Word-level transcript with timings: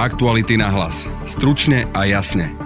Aktuality 0.00 0.56
na 0.56 0.72
hlas. 0.72 1.04
Stručne 1.28 1.84
a 1.92 2.08
jasne. 2.08 2.56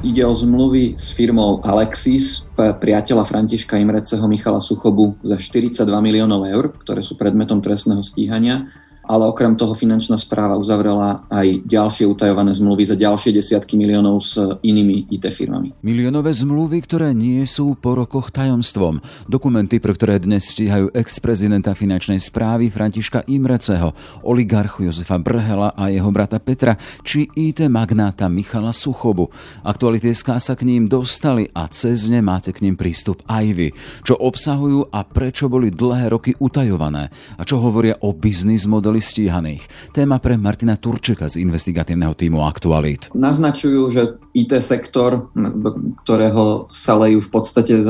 Ide 0.00 0.24
o 0.24 0.32
zmluvy 0.32 0.96
s 0.96 1.12
firmou 1.12 1.60
Alexis, 1.60 2.48
priateľa 2.56 3.28
Františka 3.28 3.76
Imreceho 3.76 4.24
Michala 4.24 4.56
Suchobu 4.56 5.20
za 5.20 5.36
42 5.36 5.84
miliónov 5.84 6.48
eur, 6.48 6.72
ktoré 6.80 7.04
sú 7.04 7.20
predmetom 7.20 7.60
trestného 7.60 8.00
stíhania 8.00 8.72
ale 9.04 9.28
okrem 9.28 9.54
toho 9.54 9.72
finančná 9.76 10.16
správa 10.16 10.56
uzavrela 10.56 11.24
aj 11.28 11.64
ďalšie 11.68 12.04
utajované 12.08 12.52
zmluvy 12.52 12.84
za 12.88 12.96
ďalšie 12.96 13.30
desiatky 13.32 13.76
miliónov 13.76 14.20
s 14.20 14.40
inými 14.64 15.08
IT 15.12 15.28
firmami. 15.32 15.76
Miliónové 15.84 16.32
zmluvy, 16.32 16.84
ktoré 16.84 17.12
nie 17.12 17.44
sú 17.44 17.76
po 17.76 17.96
rokoch 17.96 18.32
tajomstvom. 18.32 19.00
Dokumenty, 19.28 19.78
pre 19.78 19.92
ktoré 19.94 20.20
dnes 20.20 20.48
stíhajú 20.50 20.92
ex-prezidenta 20.92 21.72
finančnej 21.72 22.20
správy 22.20 22.68
Františka 22.68 23.24
Imreceho, 23.28 23.96
oligarchu 24.24 24.88
Jozefa 24.88 25.20
Brhela 25.20 25.72
a 25.76 25.88
jeho 25.88 26.10
brata 26.10 26.40
Petra, 26.40 26.76
či 27.04 27.28
IT 27.32 27.64
magnáta 27.68 28.28
Michala 28.28 28.74
Suchobu. 28.74 29.30
Aktuality 29.64 30.12
SK 30.12 30.38
sa 30.42 30.54
k 30.58 30.66
ním 30.66 30.90
dostali 30.90 31.48
a 31.54 31.68
cez 31.70 32.10
ne 32.10 32.20
máte 32.20 32.52
k 32.52 32.62
ním 32.64 32.76
prístup 32.76 33.22
aj 33.30 33.46
vy. 33.54 33.68
Čo 34.04 34.18
obsahujú 34.18 34.90
a 34.92 35.02
prečo 35.06 35.48
boli 35.48 35.70
dlhé 35.70 36.12
roky 36.12 36.32
utajované 36.36 37.08
a 37.38 37.42
čo 37.42 37.62
hovoria 37.62 37.96
o 38.02 38.12
biznis 38.12 38.66
modeli 38.68 38.93
boli 38.94 39.02
stíhaných. 39.02 39.90
Téma 39.90 40.22
pre 40.22 40.38
Martina 40.38 40.78
Turčeka 40.78 41.26
z 41.26 41.42
investigatívneho 41.42 42.14
týmu 42.14 42.46
Aktualit. 42.46 43.10
Naznačujú, 43.10 43.90
že 43.90 44.22
IT 44.38 44.54
sektor, 44.62 45.34
do 45.34 45.70
ktorého 46.06 46.70
sa 46.70 46.94
lejú 47.02 47.18
v 47.18 47.30
podstate 47.34 47.82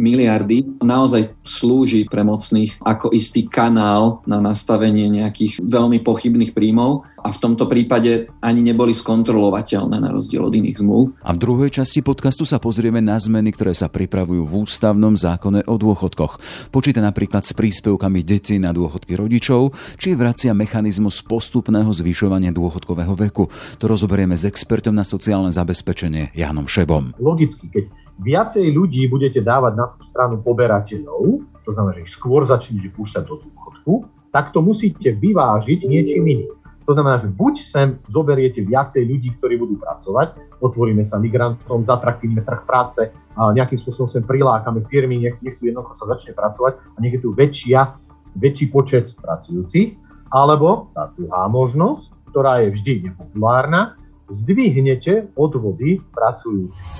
miliardy, 0.00 0.64
naozaj 0.80 1.36
slúži 1.44 2.08
pre 2.08 2.24
mocných 2.24 2.80
ako 2.80 3.12
istý 3.12 3.44
kanál 3.44 4.24
na 4.24 4.40
nastavenie 4.40 5.12
nejakých 5.12 5.60
veľmi 5.60 6.00
pochybných 6.00 6.56
príjmov 6.56 7.04
a 7.20 7.28
v 7.28 7.38
tomto 7.38 7.68
prípade 7.68 8.32
ani 8.40 8.64
neboli 8.64 8.96
skontrolovateľné 8.96 10.00
na 10.00 10.08
rozdiel 10.08 10.40
od 10.40 10.56
iných 10.56 10.80
zmluv. 10.80 11.12
A 11.20 11.36
v 11.36 11.42
druhej 11.44 11.68
časti 11.68 12.00
podcastu 12.00 12.48
sa 12.48 12.56
pozrieme 12.56 13.04
na 13.04 13.20
zmeny, 13.20 13.52
ktoré 13.52 13.76
sa 13.76 13.92
pripravujú 13.92 14.48
v 14.48 14.52
ústavnom 14.64 15.12
zákone 15.12 15.68
o 15.68 15.74
dôchodkoch. 15.76 16.40
Počíta 16.72 17.04
napríklad 17.04 17.44
s 17.44 17.52
príspevkami 17.52 18.24
detí 18.24 18.56
na 18.56 18.72
dôchodky 18.72 19.20
rodičov, 19.20 19.76
či 20.00 20.16
vracia 20.16 20.56
mechanizmus 20.56 21.20
postupného 21.20 21.92
zvyšovania 21.92 22.56
dôchodkového 22.56 23.12
veku. 23.28 23.52
To 23.76 23.84
rozoberieme 23.84 24.32
s 24.32 24.48
expertom 24.48 24.96
na 24.96 25.04
sociálne 25.04 25.52
zabezpečenie 25.52 26.32
Jánom 26.32 26.64
Šebom. 26.64 27.12
Logicky, 27.20 27.68
keď 27.68 27.84
viacej 28.18 28.66
ľudí 28.74 29.06
budete 29.06 29.44
dávať 29.44 29.72
na 29.78 29.86
tú 29.94 30.02
stranu 30.02 30.42
poberateľov, 30.42 31.46
to 31.62 31.70
znamená, 31.70 32.00
že 32.00 32.04
ich 32.08 32.14
skôr 32.16 32.42
začnete 32.48 32.90
púšťať 32.90 33.24
do 33.28 33.38
dôchodku, 33.38 33.92
tak 34.34 34.50
to 34.50 34.58
musíte 34.62 35.06
vyvážiť 35.06 35.86
niečím 35.86 36.24
iným. 36.26 36.54
To 36.88 36.98
znamená, 36.98 37.22
že 37.22 37.30
buď 37.30 37.54
sem 37.62 37.88
zoberiete 38.10 38.66
viacej 38.66 39.06
ľudí, 39.06 39.38
ktorí 39.38 39.54
budú 39.62 39.78
pracovať, 39.78 40.58
otvoríme 40.58 41.06
sa 41.06 41.22
migrantom, 41.22 41.86
zatraktívime 41.86 42.42
trh 42.42 42.66
práce, 42.66 43.14
a 43.38 43.54
nejakým 43.54 43.78
spôsobom 43.78 44.10
sem 44.10 44.26
prilákame 44.26 44.82
firmy, 44.90 45.22
nech, 45.22 45.38
nech 45.38 45.54
tu 45.62 45.70
jednoducho 45.70 45.94
sa 45.94 46.10
začne 46.10 46.34
pracovať 46.34 46.82
a 46.82 46.98
nech 46.98 47.14
je 47.14 47.22
tu 47.22 47.30
väčšia, 47.30 47.94
väčší 48.34 48.74
počet 48.74 49.14
pracujúcich. 49.22 50.02
Alebo 50.30 50.90
tá 50.94 51.10
druhá 51.14 51.46
možnosť, 51.46 52.10
ktorá 52.30 52.62
je 52.66 52.74
vždy 52.74 52.92
nepopulárna, 53.10 53.98
zdvihnete 54.30 55.34
odvody 55.34 56.02
pracujúcich. 56.14 56.90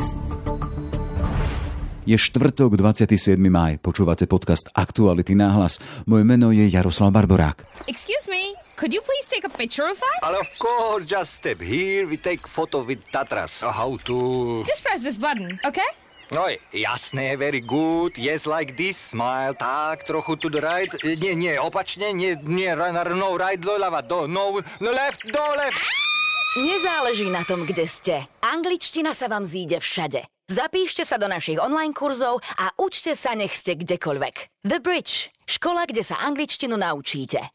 Je 2.10 2.18
štvrtok, 2.18 2.74
27. 2.74 3.38
maj. 3.38 3.78
Počúvate 3.78 4.26
podcast 4.26 4.66
Aktuality 4.74 5.38
náhlas. 5.38 5.78
Moje 6.10 6.26
meno 6.26 6.50
je 6.50 6.66
Jaroslav 6.66 7.14
Barborák. 7.14 7.62
Excuse 7.86 8.26
me, 8.26 8.50
could 8.74 8.90
you 8.90 8.98
please 8.98 9.30
take 9.30 9.46
a 9.46 9.52
picture 9.54 9.86
of 9.86 9.94
us? 9.94 10.18
Ale 10.26 10.42
of 10.42 10.50
course, 10.58 11.06
just 11.06 11.38
step 11.38 11.62
here, 11.62 12.10
we 12.10 12.18
take 12.18 12.50
photo 12.50 12.82
with 12.82 12.98
Tatras. 13.14 13.62
How 13.62 13.94
to... 14.10 14.16
Just 14.66 14.82
press 14.82 15.06
this 15.06 15.22
button, 15.22 15.62
okay? 15.62 15.86
No, 16.34 16.50
jasné, 16.74 17.38
very 17.38 17.62
good. 17.62 18.18
Yes, 18.18 18.42
like 18.42 18.74
this, 18.74 18.98
smile. 18.98 19.54
Tak, 19.54 20.02
trochu 20.02 20.34
to 20.34 20.50
the 20.50 20.58
right. 20.58 20.90
Nie, 21.22 21.38
nie, 21.38 21.62
opačne, 21.62 22.10
nie, 22.10 22.34
nie, 22.42 22.74
no, 22.74 23.38
right, 23.38 23.62
do 23.62 23.78
lava, 23.78 24.02
do, 24.02 24.26
no, 24.26 24.58
no 24.58 24.90
left, 24.90 25.22
do 25.30 25.46
left. 25.54 25.78
Nezáleží 26.58 27.30
na 27.30 27.46
tom, 27.46 27.62
kde 27.62 27.86
ste. 27.86 28.26
Angličtina 28.42 29.14
sa 29.14 29.30
vám 29.30 29.46
zíde 29.46 29.78
všade. 29.78 30.26
Zapíšte 30.50 31.06
sa 31.06 31.14
do 31.14 31.30
našich 31.30 31.62
online 31.62 31.94
kurzov 31.94 32.42
a 32.58 32.74
učte 32.74 33.14
sa, 33.14 33.38
nech 33.38 33.54
ste 33.54 33.78
kdekoľvek. 33.78 34.66
The 34.66 34.82
Bridge. 34.82 35.30
Škola, 35.46 35.86
kde 35.86 36.02
sa 36.02 36.18
angličtinu 36.26 36.74
naučíte 36.74 37.54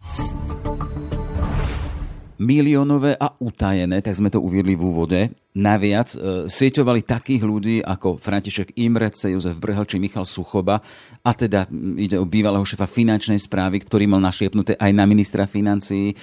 miliónové 2.35 3.16
a 3.16 3.31
utajené, 3.39 4.03
tak 4.03 4.16
sme 4.16 4.28
to 4.31 4.44
uviedli 4.44 4.75
v 4.75 4.83
úvode. 4.83 5.19
Naviac 5.56 6.12
e, 6.12 6.18
sieťovali 6.52 7.08
takých 7.08 7.48
ľudí 7.48 7.80
ako 7.80 8.20
František 8.20 8.76
Imrece, 8.76 9.32
Jozef 9.32 9.56
Brhel 9.56 9.88
či 9.88 10.04
Michal 10.04 10.28
Suchoba 10.28 10.84
a 11.24 11.32
teda 11.32 11.72
ide 11.96 12.20
o 12.20 12.28
bývalého 12.28 12.68
šefa 12.68 12.84
finančnej 12.84 13.40
správy, 13.40 13.80
ktorý 13.80 14.04
mal 14.04 14.20
našiepnuté 14.20 14.76
aj 14.76 14.92
na 14.92 15.08
ministra 15.08 15.48
financií. 15.48 16.12
E, 16.12 16.16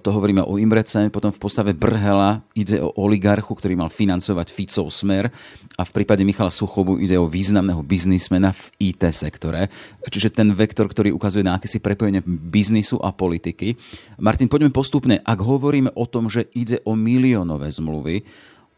to 0.00 0.08
hovoríme 0.08 0.40
o 0.40 0.56
Imrece, 0.56 1.12
potom 1.12 1.28
v 1.28 1.36
postave 1.36 1.76
Brhela 1.76 2.40
ide 2.56 2.80
o 2.80 2.88
oligarchu, 3.04 3.52
ktorý 3.52 3.76
mal 3.76 3.92
financovať 3.92 4.48
Ficov 4.48 4.88
smer 4.88 5.28
a 5.76 5.82
v 5.84 5.94
prípade 6.00 6.24
Michala 6.24 6.48
Suchobu 6.48 6.96
ide 6.96 7.20
o 7.20 7.28
významného 7.28 7.84
biznismena 7.84 8.56
v 8.56 8.96
IT 8.96 9.04
sektore. 9.12 9.68
Čiže 10.08 10.32
ten 10.32 10.56
vektor, 10.56 10.88
ktorý 10.88 11.12
ukazuje 11.12 11.44
na 11.44 11.60
akési 11.60 11.84
prepojenie 11.84 12.24
biznisu 12.24 12.96
a 13.04 13.12
politiky. 13.12 13.76
Martin, 14.24 14.48
poďme 14.48 14.72
postupne. 14.72 15.20
Ak 15.20 15.44
hovoríme 15.44 15.92
o 15.92 16.08
tom, 16.08 16.32
že 16.32 16.48
ide 16.56 16.80
o 16.88 16.96
miliónové 16.96 17.68
zmluvy, 17.68 18.24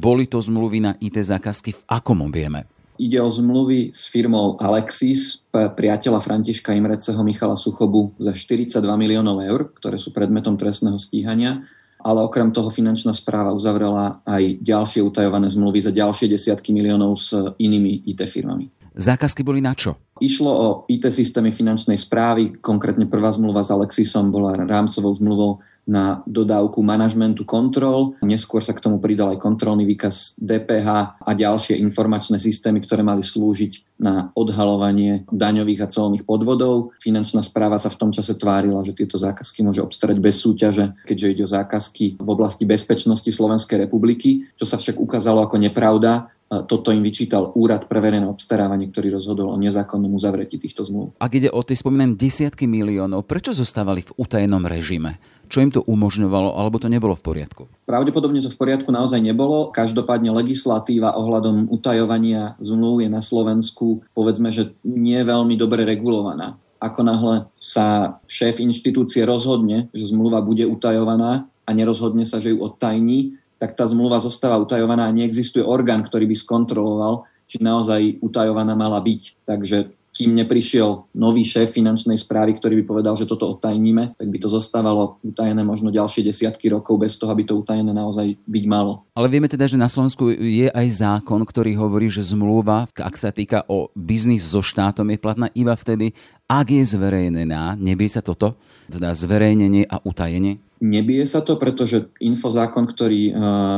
boli 0.02 0.26
to 0.26 0.42
zmluvy 0.42 0.82
na 0.82 0.92
IT 0.98 1.14
zákazky 1.14 1.70
v 1.70 1.82
akom 1.86 2.26
objeme? 2.26 2.66
Ide 2.98 3.22
o 3.22 3.30
zmluvy 3.30 3.94
s 3.94 4.10
firmou 4.10 4.58
Alexis, 4.58 5.46
priateľa 5.54 6.18
Františka 6.18 6.74
Imreceho 6.74 7.22
Michala 7.22 7.54
Suchobu 7.54 8.10
za 8.18 8.34
42 8.34 8.82
miliónov 8.98 9.38
eur, 9.46 9.70
ktoré 9.78 10.02
sú 10.02 10.10
predmetom 10.10 10.58
trestného 10.58 10.98
stíhania 10.98 11.62
ale 12.02 12.18
okrem 12.26 12.50
toho 12.50 12.66
finančná 12.66 13.14
správa 13.14 13.54
uzavrela 13.54 14.18
aj 14.26 14.58
ďalšie 14.58 15.00
utajované 15.06 15.46
zmluvy 15.46 15.86
za 15.86 15.94
ďalšie 15.94 16.26
desiatky 16.26 16.74
miliónov 16.74 17.14
s 17.14 17.30
inými 17.62 18.02
IT 18.10 18.26
firmami. 18.26 18.66
Zákazky 18.92 19.40
boli 19.40 19.64
na 19.64 19.72
čo? 19.72 19.96
Išlo 20.20 20.50
o 20.52 20.66
IT 20.90 21.08
systémy 21.08 21.48
finančnej 21.48 21.96
správy, 21.96 22.60
konkrétne 22.60 23.08
prvá 23.08 23.32
zmluva 23.32 23.64
s 23.64 23.72
Alexisom 23.72 24.28
bola 24.28 24.58
rámcovou 24.58 25.16
zmluvou 25.16 25.64
na 25.82 26.22
dodávku 26.30 26.78
manažmentu 26.82 27.42
kontrol. 27.42 28.14
Neskôr 28.22 28.62
sa 28.62 28.70
k 28.70 28.82
tomu 28.82 29.02
pridal 29.02 29.34
aj 29.34 29.42
kontrolný 29.42 29.82
výkaz 29.82 30.38
DPH 30.38 31.18
a 31.18 31.30
ďalšie 31.34 31.74
informačné 31.82 32.38
systémy, 32.38 32.78
ktoré 32.86 33.02
mali 33.02 33.26
slúžiť 33.26 33.98
na 33.98 34.34
odhalovanie 34.34 35.26
daňových 35.30 35.86
a 35.86 35.90
colných 35.90 36.26
podvodov. 36.26 36.94
Finančná 36.98 37.42
správa 37.42 37.78
sa 37.78 37.90
v 37.90 37.98
tom 37.98 38.10
čase 38.10 38.34
tvárila, 38.34 38.82
že 38.82 38.94
tieto 38.94 39.18
zákazky 39.18 39.62
môže 39.62 39.82
obstarať 39.82 40.18
bez 40.18 40.42
súťaže, 40.42 40.94
keďže 41.06 41.30
ide 41.30 41.42
o 41.46 41.50
zákazky 41.50 42.06
v 42.18 42.28
oblasti 42.30 42.66
bezpečnosti 42.66 43.30
Slovenskej 43.30 43.86
republiky, 43.86 44.50
čo 44.58 44.66
sa 44.66 44.78
však 44.78 44.98
ukázalo 44.98 45.42
ako 45.46 45.58
nepravda 45.58 46.30
toto 46.68 46.92
im 46.92 47.00
vyčítal 47.00 47.56
Úrad 47.56 47.88
pre 47.88 48.04
verejné 48.04 48.28
obstarávanie, 48.28 48.92
ktorý 48.92 49.16
rozhodol 49.16 49.48
o 49.48 49.56
nezákonnom 49.56 50.12
uzavretí 50.12 50.60
týchto 50.60 50.84
zmluv. 50.84 51.16
Ak 51.16 51.32
ide 51.32 51.48
o 51.48 51.64
tie 51.64 51.72
spomínané 51.72 52.12
desiatky 52.12 52.68
miliónov, 52.68 53.24
prečo 53.24 53.56
zostávali 53.56 54.04
v 54.04 54.12
utajenom 54.20 54.68
režime? 54.68 55.16
Čo 55.48 55.60
im 55.60 55.72
to 55.72 55.84
umožňovalo, 55.84 56.56
alebo 56.56 56.80
to 56.80 56.88
nebolo 56.88 57.12
v 57.12 57.24
poriadku? 57.24 57.62
Pravdepodobne 57.84 58.40
to 58.40 58.48
v 58.48 58.56
poriadku 58.56 58.88
naozaj 58.88 59.20
nebolo. 59.20 59.68
Každopádne 59.68 60.32
legislatíva 60.32 61.12
ohľadom 61.16 61.68
utajovania 61.68 62.56
zmluv 62.56 63.04
je 63.04 63.08
na 63.12 63.20
Slovensku, 63.20 64.00
povedzme, 64.16 64.48
že 64.48 64.72
nie 64.80 65.20
je 65.20 65.28
veľmi 65.28 65.56
dobre 65.60 65.84
regulovaná. 65.84 66.56
Ako 66.80 67.04
náhle 67.04 67.46
sa 67.60 68.16
šéf 68.26 68.64
inštitúcie 68.64 69.28
rozhodne, 69.28 69.92
že 69.92 70.08
zmluva 70.08 70.40
bude 70.40 70.64
utajovaná 70.64 71.46
a 71.62 71.70
nerozhodne 71.70 72.26
sa, 72.26 72.40
že 72.42 72.56
ju 72.56 72.58
odtajní, 72.64 73.38
tak 73.62 73.78
tá 73.78 73.86
zmluva 73.86 74.18
zostáva 74.18 74.58
utajovaná 74.58 75.06
a 75.06 75.14
neexistuje 75.14 75.62
orgán, 75.62 76.02
ktorý 76.02 76.26
by 76.26 76.34
skontroloval, 76.34 77.22
či 77.46 77.62
naozaj 77.62 78.18
utajovaná 78.18 78.74
mala 78.74 78.98
byť. 78.98 79.46
Takže 79.46 79.94
kým 80.12 80.36
neprišiel 80.36 81.08
nový 81.16 81.40
šéf 81.40 81.72
finančnej 81.72 82.20
správy, 82.20 82.60
ktorý 82.60 82.82
by 82.82 82.84
povedal, 82.84 83.14
že 83.16 83.24
toto 83.24 83.48
odtajníme, 83.56 84.18
tak 84.20 84.28
by 84.28 84.38
to 84.44 84.48
zostávalo 84.52 85.16
utajené 85.24 85.64
možno 85.64 85.88
ďalšie 85.88 86.20
desiatky 86.20 86.68
rokov 86.68 87.00
bez 87.00 87.16
toho, 87.16 87.32
aby 87.32 87.48
to 87.48 87.56
utajené 87.56 87.96
naozaj 87.96 88.36
byť 88.44 88.64
malo. 88.68 89.08
Ale 89.16 89.32
vieme 89.32 89.48
teda, 89.48 89.64
že 89.64 89.80
na 89.80 89.88
Slovensku 89.88 90.28
je 90.36 90.68
aj 90.68 90.88
zákon, 91.00 91.40
ktorý 91.48 91.72
hovorí, 91.80 92.12
že 92.12 92.20
zmluva, 92.20 92.84
ak 92.92 93.16
sa 93.16 93.32
týka 93.32 93.64
o 93.72 93.88
biznis 93.96 94.44
so 94.44 94.60
štátom, 94.60 95.08
je 95.08 95.22
platná 95.22 95.48
iba 95.56 95.72
vtedy, 95.72 96.12
ak 96.44 96.68
je 96.68 96.84
zverejnená. 96.84 97.80
Nebie 97.80 98.10
sa 98.12 98.20
toto? 98.20 98.60
Teda 98.92 99.16
zverejnenie 99.16 99.88
a 99.88 99.96
utajenie? 100.04 100.60
Nebije 100.82 101.22
sa 101.30 101.46
to, 101.46 101.54
pretože 101.62 102.10
infozákon, 102.18 102.90
ktorý 102.90 103.30
uh, 103.30 103.36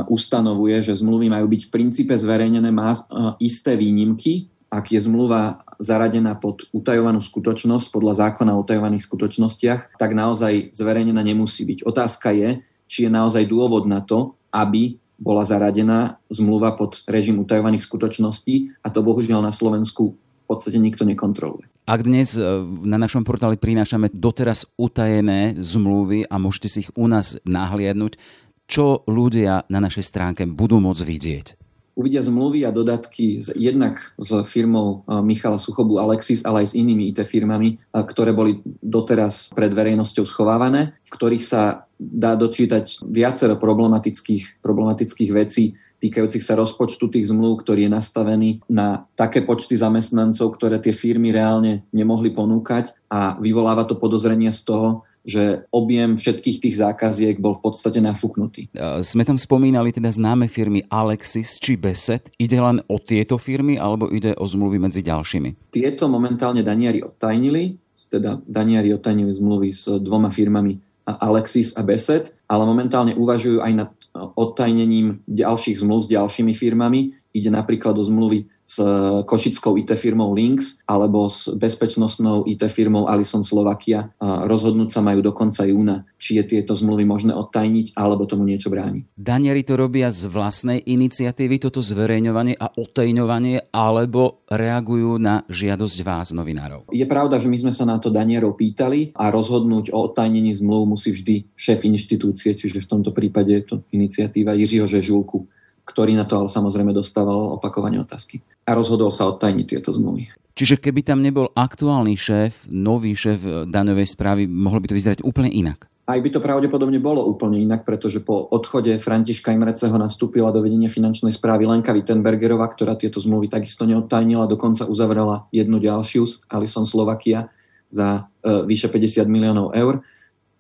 ustanovuje, 0.08 0.80
že 0.80 0.96
zmluvy 0.96 1.28
majú 1.28 1.52
byť 1.52 1.68
v 1.68 1.72
princípe 1.72 2.16
zverejnené, 2.16 2.72
má 2.72 2.96
uh, 2.96 3.36
isté 3.36 3.76
výnimky. 3.76 4.48
Ak 4.72 4.88
je 4.88 5.04
zmluva 5.04 5.60
zaradená 5.76 6.32
pod 6.32 6.64
utajovanú 6.72 7.20
skutočnosť, 7.20 7.92
podľa 7.92 8.24
zákona 8.24 8.56
o 8.56 8.64
utajovaných 8.64 9.04
skutočnostiach, 9.04 10.00
tak 10.00 10.16
naozaj 10.16 10.72
zverejnená 10.72 11.20
nemusí 11.20 11.68
byť. 11.68 11.84
Otázka 11.84 12.32
je, 12.32 12.64
či 12.88 13.04
je 13.04 13.10
naozaj 13.12 13.52
dôvod 13.52 13.84
na 13.84 14.00
to, 14.00 14.40
aby 14.48 14.96
bola 15.20 15.44
zaradená 15.44 16.16
zmluva 16.32 16.72
pod 16.72 17.04
režim 17.04 17.36
utajovaných 17.36 17.84
skutočností 17.84 18.80
a 18.80 18.88
to 18.88 19.04
bohužiaľ 19.04 19.44
na 19.44 19.52
Slovensku 19.52 20.16
v 20.16 20.44
podstate 20.48 20.80
nikto 20.80 21.04
nekontroluje. 21.04 21.73
Ak 21.84 22.00
dnes 22.00 22.32
e, 22.32 22.40
na 22.88 22.96
našom 22.96 23.28
portáli 23.28 23.60
prinášame 23.60 24.08
doteraz 24.08 24.64
utajené 24.80 25.52
zmluvy 25.60 26.24
a 26.24 26.40
môžete 26.40 26.68
si 26.72 26.78
ich 26.88 26.90
u 26.96 27.04
nás 27.04 27.36
nahliadnúť, 27.44 28.16
čo 28.64 29.04
ľudia 29.04 29.68
na 29.68 29.84
našej 29.84 30.04
stránke 30.08 30.48
budú 30.48 30.80
môcť 30.80 31.04
vidieť? 31.04 31.46
Uvidia 31.92 32.24
zmluvy 32.24 32.64
a 32.64 32.72
dodatky 32.72 33.36
z, 33.36 33.52
jednak 33.60 34.00
s 34.16 34.32
firmou 34.48 35.04
e, 35.04 35.20
Michala 35.28 35.60
Suchobu 35.60 36.00
Alexis, 36.00 36.40
ale 36.48 36.64
aj 36.64 36.72
s 36.72 36.76
inými 36.80 37.12
IT 37.12 37.20
firmami, 37.28 37.76
e, 37.76 38.00
ktoré 38.00 38.32
boli 38.32 38.64
doteraz 38.80 39.52
pred 39.52 39.68
verejnosťou 39.76 40.24
schovávané, 40.24 40.96
v 41.04 41.10
ktorých 41.12 41.44
sa 41.44 41.84
dá 42.00 42.32
dočítať 42.32 43.04
viacero 43.12 43.60
problematických, 43.60 44.64
problematických 44.64 45.30
vecí, 45.36 45.76
týkajúcich 46.04 46.44
sa 46.44 46.60
rozpočtu 46.60 47.08
tých 47.08 47.32
zmluv, 47.32 47.64
ktorý 47.64 47.88
je 47.88 47.94
nastavený 47.96 48.50
na 48.68 49.08
také 49.16 49.40
počty 49.40 49.72
zamestnancov, 49.74 50.52
ktoré 50.60 50.76
tie 50.84 50.92
firmy 50.92 51.32
reálne 51.32 51.88
nemohli 51.96 52.36
ponúkať 52.36 52.92
a 53.08 53.40
vyvoláva 53.40 53.88
to 53.88 53.96
podozrenie 53.96 54.52
z 54.52 54.68
toho, 54.68 54.88
že 55.24 55.64
objem 55.72 56.20
všetkých 56.20 56.60
tých 56.60 56.76
zákaziek 56.84 57.40
bol 57.40 57.56
v 57.56 57.64
podstate 57.64 57.96
nafúknutý. 57.96 58.68
Sme 59.00 59.24
tam 59.24 59.40
spomínali 59.40 59.88
teda 59.88 60.12
známe 60.12 60.52
firmy 60.52 60.84
Alexis 60.92 61.56
či 61.56 61.80
Beset. 61.80 62.28
Ide 62.36 62.60
len 62.60 62.84
o 62.92 63.00
tieto 63.00 63.40
firmy 63.40 63.80
alebo 63.80 64.12
ide 64.12 64.36
o 64.36 64.44
zmluvy 64.44 64.76
medzi 64.76 65.00
ďalšími? 65.00 65.72
Tieto 65.72 66.12
momentálne 66.12 66.60
daniari 66.60 67.00
odtajnili, 67.00 67.72
teda 68.12 68.44
daniari 68.44 68.92
odtajnili 68.92 69.32
zmluvy 69.32 69.72
s 69.72 69.88
dvoma 69.96 70.28
firmami 70.28 70.76
Alexis 71.08 71.72
a 71.72 71.80
Beset, 71.80 72.36
ale 72.44 72.68
momentálne 72.68 73.16
uvažujú 73.16 73.64
aj 73.64 73.72
nad 73.72 73.88
odtajnením 74.14 75.26
ďalších 75.26 75.82
zmluv 75.82 76.06
s 76.06 76.12
ďalšími 76.14 76.54
firmami. 76.54 77.18
Ide 77.34 77.50
napríklad 77.50 77.98
o 77.98 78.04
zmluvy 78.06 78.46
s 78.64 78.80
košickou 79.28 79.76
IT 79.76 79.92
firmou 80.00 80.32
Links 80.32 80.80
alebo 80.88 81.28
s 81.28 81.52
bezpečnostnou 81.52 82.48
IT 82.48 82.64
firmou 82.72 83.06
Alison 83.06 83.44
Slovakia. 83.44 84.08
Rozhodnúť 84.20 84.90
sa 84.90 85.04
majú 85.04 85.20
do 85.20 85.36
konca 85.36 85.68
júna, 85.68 86.08
či 86.16 86.40
je 86.40 86.44
tieto 86.48 86.72
zmluvy 86.72 87.04
možné 87.04 87.36
odtajniť 87.36 87.92
alebo 87.92 88.24
tomu 88.24 88.48
niečo 88.48 88.72
bráni. 88.72 89.04
Danieri 89.14 89.62
to 89.62 89.76
robia 89.76 90.08
z 90.08 90.26
vlastnej 90.32 90.80
iniciatívy, 90.80 91.60
toto 91.60 91.84
zverejňovanie 91.84 92.56
a 92.56 92.72
odtajňovanie, 92.72 93.68
alebo 93.68 94.44
reagujú 94.48 95.20
na 95.20 95.44
žiadosť 95.52 95.98
vás, 96.00 96.32
novinárov? 96.32 96.88
Je 96.88 97.04
pravda, 97.04 97.36
že 97.36 97.52
my 97.52 97.58
sme 97.60 97.72
sa 97.76 97.84
na 97.84 98.00
to 98.00 98.08
Danierov 98.08 98.56
pýtali 98.56 99.12
a 99.12 99.28
rozhodnúť 99.28 99.92
o 99.92 100.08
odtajnení 100.08 100.56
zmluv 100.56 100.96
musí 100.96 101.12
vždy 101.12 101.52
šéf 101.52 101.84
inštitúcie, 101.84 102.56
čiže 102.56 102.80
v 102.80 102.90
tomto 102.90 103.12
prípade 103.12 103.52
je 103.52 103.64
to 103.68 103.74
iniciatíva 103.92 104.56
Jiřího 104.56 104.88
Žežulku 104.88 105.44
ktorý 105.84 106.16
na 106.16 106.24
to 106.24 106.40
ale 106.40 106.48
samozrejme 106.48 106.90
dostával 106.96 107.54
opakovane 107.56 108.00
otázky. 108.00 108.40
A 108.64 108.72
rozhodol 108.72 109.12
sa 109.12 109.28
odtajniť 109.28 109.66
tieto 109.68 109.92
zmluvy. 109.92 110.32
Čiže 110.54 110.78
keby 110.78 111.02
tam 111.02 111.18
nebol 111.18 111.50
aktuálny 111.50 112.14
šéf, 112.14 112.70
nový 112.70 113.18
šéf 113.18 113.66
daňovej 113.66 114.06
správy, 114.06 114.42
mohlo 114.46 114.78
by 114.78 114.86
to 114.86 114.98
vyzerať 114.98 115.20
úplne 115.26 115.50
inak? 115.50 115.90
Aj 116.04 116.20
by 116.20 116.28
to 116.28 116.44
pravdepodobne 116.44 117.00
bolo 117.00 117.24
úplne 117.24 117.56
inak, 117.56 117.88
pretože 117.88 118.20
po 118.20 118.44
odchode 118.52 118.92
Františka 119.00 119.56
Imreceho 119.56 119.96
nastúpila 119.96 120.52
do 120.52 120.60
vedenia 120.60 120.92
finančnej 120.92 121.32
správy 121.32 121.64
Lenka 121.64 121.96
Wittenbergerová, 121.96 122.68
ktorá 122.76 122.92
tieto 122.92 123.24
zmluvy 123.24 123.48
takisto 123.48 123.88
neodtajnila, 123.88 124.44
dokonca 124.44 124.84
uzavrela 124.84 125.48
jednu 125.48 125.80
ďalšiu 125.80 126.22
z 126.28 126.34
Alison 126.52 126.84
Slovakia 126.84 127.48
za 127.88 128.28
e, 128.44 128.68
vyše 128.68 128.92
50 128.92 129.24
miliónov 129.32 129.72
eur. 129.72 130.04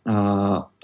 A 0.08 0.16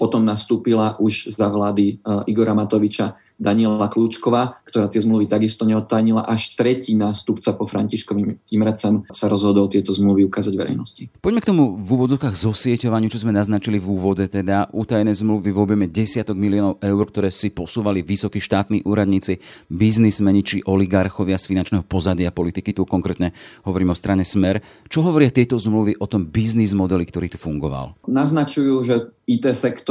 potom 0.01 0.25
nastúpila 0.25 0.97
už 0.97 1.29
za 1.37 1.45
vlády 1.45 2.01
e, 2.01 2.33
Igora 2.33 2.57
Matoviča 2.57 3.21
Daniela 3.41 3.89
Kľúčková, 3.89 4.61
ktorá 4.69 4.85
tie 4.85 5.01
zmluvy 5.01 5.25
takisto 5.25 5.65
neodtajnila. 5.65 6.29
Až 6.29 6.53
tretí 6.53 6.93
nástupca 6.93 7.57
po 7.57 7.65
Františkovi 7.65 8.53
Imrecem 8.53 9.01
sa 9.09 9.25
rozhodol 9.25 9.65
tieto 9.65 9.97
zmluvy 9.97 10.29
ukázať 10.29 10.53
verejnosti. 10.53 11.09
Poďme 11.25 11.41
k 11.41 11.49
tomu 11.49 11.63
v 11.73 11.89
úvodzovkách 11.89 12.37
zosieťovaniu, 12.37 13.09
čo 13.09 13.25
sme 13.25 13.33
naznačili 13.33 13.81
v 13.81 13.97
úvode, 13.97 14.29
teda 14.29 14.69
utajené 14.69 15.17
zmluvy 15.17 15.49
v 15.49 15.57
objeme 15.57 15.85
desiatok 15.89 16.37
miliónov 16.37 16.77
eur, 16.85 17.03
ktoré 17.09 17.33
si 17.33 17.49
posúvali 17.49 18.05
vysokí 18.05 18.37
štátni 18.37 18.85
úradníci, 18.85 19.41
biznismeni 19.73 20.45
či 20.45 20.57
oligarchovia 20.69 21.41
z 21.41 21.49
finančného 21.49 21.81
pozadia 21.81 22.29
politiky. 22.29 22.77
Tu 22.77 22.85
konkrétne 22.85 23.33
hovorím 23.65 23.93
o 23.93 23.97
strane 23.97 24.21
Smer. 24.21 24.61
Čo 24.85 25.01
hovoria 25.01 25.33
tieto 25.33 25.57
zmluvy 25.57 25.97
o 25.97 26.05
tom 26.05 26.29
biznis 26.29 26.77
modeli, 26.77 27.09
ktorý 27.09 27.33
tu 27.33 27.41
fungoval? 27.41 27.97
Naznačujú, 28.05 28.85
že 28.85 28.95
IT 29.31 29.45
sektor, 29.55 29.90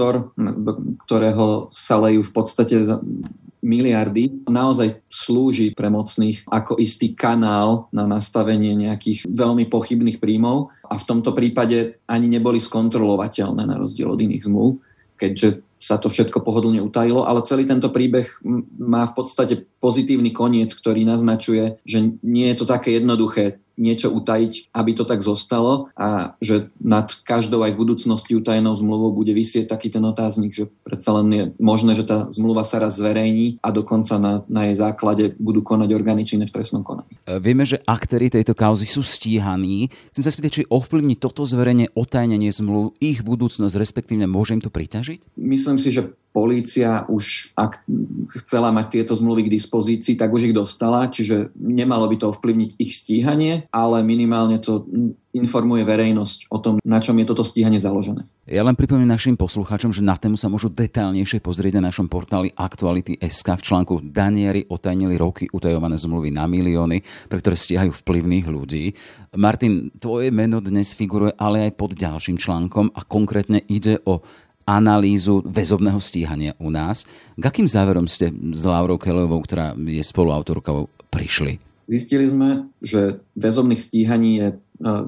ktorého 1.06 1.68
sa 1.68 1.96
lejú 2.00 2.24
v 2.24 2.32
podstate 2.32 2.74
miliardy 3.60 4.48
naozaj 4.48 5.04
slúži 5.12 5.76
pre 5.76 5.92
mocných 5.92 6.48
ako 6.48 6.80
istý 6.80 7.12
kanál 7.12 7.92
na 7.92 8.08
nastavenie 8.08 8.72
nejakých 8.72 9.28
veľmi 9.28 9.68
pochybných 9.68 10.16
príjmov 10.16 10.72
a 10.88 10.96
v 10.96 11.06
tomto 11.06 11.36
prípade 11.36 12.00
ani 12.08 12.26
neboli 12.32 12.56
skontrolovateľné 12.56 13.62
na 13.68 13.76
rozdiel 13.76 14.08
od 14.08 14.20
iných 14.20 14.48
zmluv, 14.48 14.80
keďže 15.20 15.60
sa 15.80 15.96
to 15.96 16.12
všetko 16.12 16.44
pohodlne 16.44 16.84
utajilo, 16.84 17.24
ale 17.24 17.40
celý 17.48 17.64
tento 17.64 17.88
príbeh 17.88 18.28
má 18.76 19.08
v 19.08 19.16
podstate 19.16 19.64
pozitívny 19.80 20.28
koniec, 20.28 20.68
ktorý 20.76 21.08
naznačuje, 21.08 21.80
že 21.88 22.20
nie 22.20 22.52
je 22.52 22.56
to 22.60 22.68
také 22.68 23.00
jednoduché 23.00 23.56
niečo 23.80 24.12
utajiť, 24.12 24.76
aby 24.76 24.90
to 24.92 25.08
tak 25.08 25.24
zostalo 25.24 25.88
a 25.96 26.36
že 26.44 26.68
nad 26.76 27.08
každou 27.24 27.64
aj 27.64 27.72
v 27.72 27.80
budúcnosti 27.80 28.36
utajenou 28.36 28.76
zmluvou 28.76 29.16
bude 29.16 29.32
vysieť 29.32 29.72
taký 29.72 29.88
ten 29.88 30.04
otáznik, 30.04 30.52
že 30.52 30.68
predsa 30.84 31.16
len 31.16 31.28
je 31.32 31.44
možné, 31.56 31.96
že 31.96 32.04
tá 32.04 32.28
zmluva 32.28 32.60
sa 32.60 32.84
raz 32.84 33.00
zverejní 33.00 33.56
a 33.64 33.72
dokonca 33.72 34.20
na, 34.20 34.44
na 34.46 34.68
jej 34.68 34.76
základe 34.76 35.24
budú 35.40 35.64
konať 35.64 35.88
orgány 35.96 36.28
činné 36.28 36.44
v 36.44 36.54
trestnom 36.54 36.84
konaní. 36.84 37.16
E, 37.24 37.40
vieme, 37.40 37.64
že 37.64 37.80
aktéry 37.88 38.28
tejto 38.28 38.52
kauzy 38.52 38.84
sú 38.84 39.00
stíhaní. 39.00 39.88
Chcem 40.12 40.22
sa 40.22 40.30
spýtať, 40.30 40.52
či 40.52 40.68
ovplyvní 40.68 41.16
toto 41.16 41.48
zverejne 41.48 41.88
otajnenie 41.96 42.52
zmluv 42.52 42.92
ich 43.00 43.24
budúcnosť, 43.24 43.74
respektíve 43.80 44.28
môže 44.28 44.52
im 44.52 44.62
to 44.62 44.68
priťažiť? 44.68 45.32
Myslím 45.40 45.80
si, 45.80 45.88
že 45.94 46.12
polícia 46.30 47.04
už, 47.10 47.50
ak 47.58 47.82
chcela 48.42 48.70
mať 48.70 49.02
tieto 49.02 49.12
zmluvy 49.18 49.50
k 49.50 49.54
dispozícii, 49.58 50.14
tak 50.14 50.30
už 50.30 50.50
ich 50.50 50.54
dostala, 50.54 51.10
čiže 51.10 51.50
nemalo 51.58 52.06
by 52.06 52.16
to 52.22 52.30
ovplyvniť 52.30 52.70
ich 52.78 52.94
stíhanie, 52.94 53.66
ale 53.74 54.06
minimálne 54.06 54.62
to 54.62 54.86
informuje 55.30 55.86
verejnosť 55.86 56.50
o 56.50 56.58
tom, 56.58 56.74
na 56.82 56.98
čom 56.98 57.14
je 57.14 57.26
toto 57.30 57.46
stíhanie 57.46 57.78
založené. 57.78 58.26
Ja 58.50 58.66
len 58.66 58.74
pripomínam 58.74 59.14
našim 59.14 59.38
poslucháčom, 59.38 59.94
že 59.94 60.02
na 60.02 60.18
tému 60.18 60.34
sa 60.34 60.50
môžu 60.50 60.66
detailnejšie 60.70 61.38
pozrieť 61.38 61.78
na 61.78 61.90
našom 61.90 62.10
portáli 62.10 62.50
Aktuality.sk 62.50 63.48
v 63.54 63.62
článku 63.62 63.94
Danieri 64.02 64.66
otajnili 64.66 65.14
roky 65.14 65.46
utajované 65.54 66.02
zmluvy 66.02 66.34
na 66.34 66.50
milióny, 66.50 67.02
pre 67.30 67.38
ktoré 67.38 67.54
stíhajú 67.54 67.94
vplyvných 68.02 68.46
ľudí. 68.50 68.90
Martin, 69.38 69.94
tvoje 70.02 70.34
meno 70.34 70.58
dnes 70.58 70.98
figuruje 70.98 71.38
ale 71.38 71.70
aj 71.70 71.78
pod 71.78 71.94
ďalším 71.94 72.34
článkom 72.34 72.90
a 72.90 73.00
konkrétne 73.06 73.62
ide 73.70 74.02
o 74.02 74.26
analýzu 74.68 75.42
väzobného 75.46 75.98
stíhania 75.98 76.52
u 76.60 76.70
nás. 76.70 77.08
K 77.34 77.44
akým 77.44 77.66
záverom 77.66 78.06
ste 78.06 78.30
s 78.30 78.62
Laurou 78.64 79.00
Kelovou, 79.00 79.42
ktorá 79.42 79.74
je 79.74 80.02
spoluautorkou, 80.04 80.86
prišli? 81.10 81.58
Zistili 81.90 82.30
sme, 82.30 82.70
že 82.78 83.18
väzobných 83.34 83.82
stíhaní 83.82 84.30
je 84.38 84.48
e, 84.54 84.56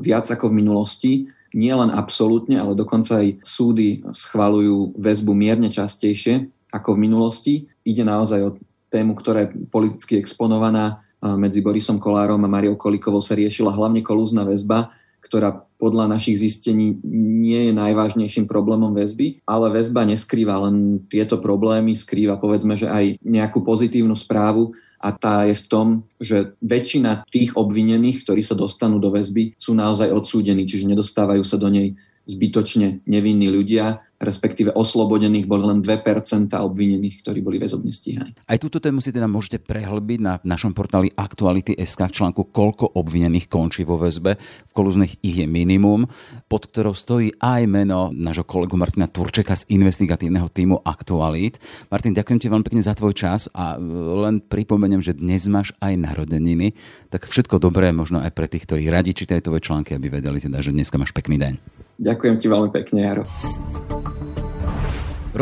viac 0.03 0.27
ako 0.27 0.51
v 0.51 0.59
minulosti. 0.59 1.13
Nie 1.55 1.79
len 1.79 1.95
absolútne, 1.95 2.59
ale 2.59 2.75
dokonca 2.75 3.23
aj 3.23 3.39
súdy 3.47 4.03
schvalujú 4.11 4.99
väzbu 4.99 5.31
mierne 5.31 5.71
častejšie 5.71 6.51
ako 6.75 6.99
v 6.99 7.03
minulosti. 7.07 7.55
Ide 7.87 8.03
naozaj 8.03 8.41
o 8.43 8.51
tému, 8.91 9.15
ktorá 9.15 9.47
je 9.47 9.63
politicky 9.71 10.19
exponovaná. 10.19 11.07
E, 11.23 11.39
medzi 11.39 11.63
Borisom 11.63 12.03
Kolárom 12.03 12.43
a 12.43 12.51
Mariou 12.51 12.75
Kolikovou 12.75 13.23
sa 13.23 13.39
riešila 13.39 13.71
hlavne 13.71 14.03
kolúzna 14.03 14.43
väzba, 14.43 14.91
ktorá 15.23 15.65
podľa 15.79 16.11
našich 16.11 16.43
zistení 16.43 16.99
nie 17.07 17.71
je 17.71 17.73
najvážnejším 17.73 18.51
problémom 18.51 18.91
väzby, 18.91 19.43
ale 19.47 19.71
väzba 19.71 20.03
neskrýva 20.07 20.67
len 20.67 21.07
tieto 21.07 21.39
problémy, 21.39 21.95
skrýva 21.95 22.37
povedzme, 22.43 22.75
že 22.75 22.91
aj 22.91 23.23
nejakú 23.23 23.63
pozitívnu 23.63 24.19
správu 24.19 24.75
a 25.03 25.11
tá 25.15 25.47
je 25.47 25.59
v 25.59 25.67
tom, 25.67 25.87
že 26.23 26.55
väčšina 26.63 27.27
tých 27.31 27.59
obvinených, 27.59 28.23
ktorí 28.23 28.43
sa 28.43 28.55
dostanú 28.55 29.03
do 29.03 29.11
väzby, 29.11 29.59
sú 29.59 29.75
naozaj 29.75 30.15
odsúdení, 30.15 30.67
čiže 30.67 30.91
nedostávajú 30.91 31.43
sa 31.43 31.59
do 31.59 31.67
nej 31.71 31.99
zbytočne 32.23 33.03
nevinní 33.03 33.51
ľudia, 33.51 33.99
respektíve 34.23 34.71
oslobodených 34.73 35.51
boli 35.51 35.67
len 35.67 35.83
2% 35.83 36.55
obvinených, 36.55 37.21
ktorí 37.27 37.43
boli 37.43 37.59
väzobne 37.59 37.91
stíhaní. 37.91 38.33
Aj 38.47 38.59
túto 38.63 38.79
tému 38.79 39.03
si 39.03 39.11
teda 39.11 39.27
môžete 39.27 39.59
prehlbiť 39.61 40.19
na 40.23 40.39
našom 40.47 40.71
portáli 40.73 41.11
Aktuality.sk 41.13 42.01
v 42.07 42.15
článku 42.15 42.55
Koľko 42.55 42.95
obvinených 42.95 43.51
končí 43.51 43.83
vo 43.83 43.99
väzbe. 43.99 44.39
V 44.39 44.73
kolúznych 44.73 45.19
ich 45.27 45.43
je 45.43 45.47
minimum, 45.51 46.07
pod 46.47 46.71
ktorou 46.71 46.95
stojí 46.95 47.35
aj 47.43 47.67
meno 47.67 48.15
nášho 48.15 48.47
kolegu 48.47 48.79
Martina 48.79 49.11
Turčeka 49.11 49.59
z 49.59 49.67
investigatívneho 49.75 50.47
týmu 50.47 50.81
Aktualit. 50.87 51.59
Martin, 51.91 52.15
ďakujem 52.15 52.39
ti 52.39 52.47
veľmi 52.47 52.65
pekne 52.65 52.83
za 52.87 52.95
tvoj 52.95 53.13
čas 53.13 53.51
a 53.53 53.77
len 54.23 54.39
pripomeniem, 54.39 55.03
že 55.03 55.19
dnes 55.19 55.51
máš 55.51 55.75
aj 55.83 55.99
narodeniny, 55.99 56.79
tak 57.11 57.27
všetko 57.27 57.59
dobré 57.59 57.91
možno 57.91 58.23
aj 58.23 58.31
pre 58.31 58.47
tých, 58.47 58.65
ktorí 58.69 58.87
radi 58.87 59.17
čítajú 59.17 59.43
tvoje 59.43 59.67
články, 59.67 59.99
aby 59.99 60.23
vedeli 60.23 60.39
teda, 60.39 60.63
že 60.63 60.71
dneska 60.71 61.01
máš 61.01 61.11
pekný 61.11 61.41
deň. 61.41 61.55
Ďakujem 62.03 62.35
ti 62.35 62.47
veľmi 62.51 62.71
pekne, 62.75 62.99
Jaro. 63.07 63.25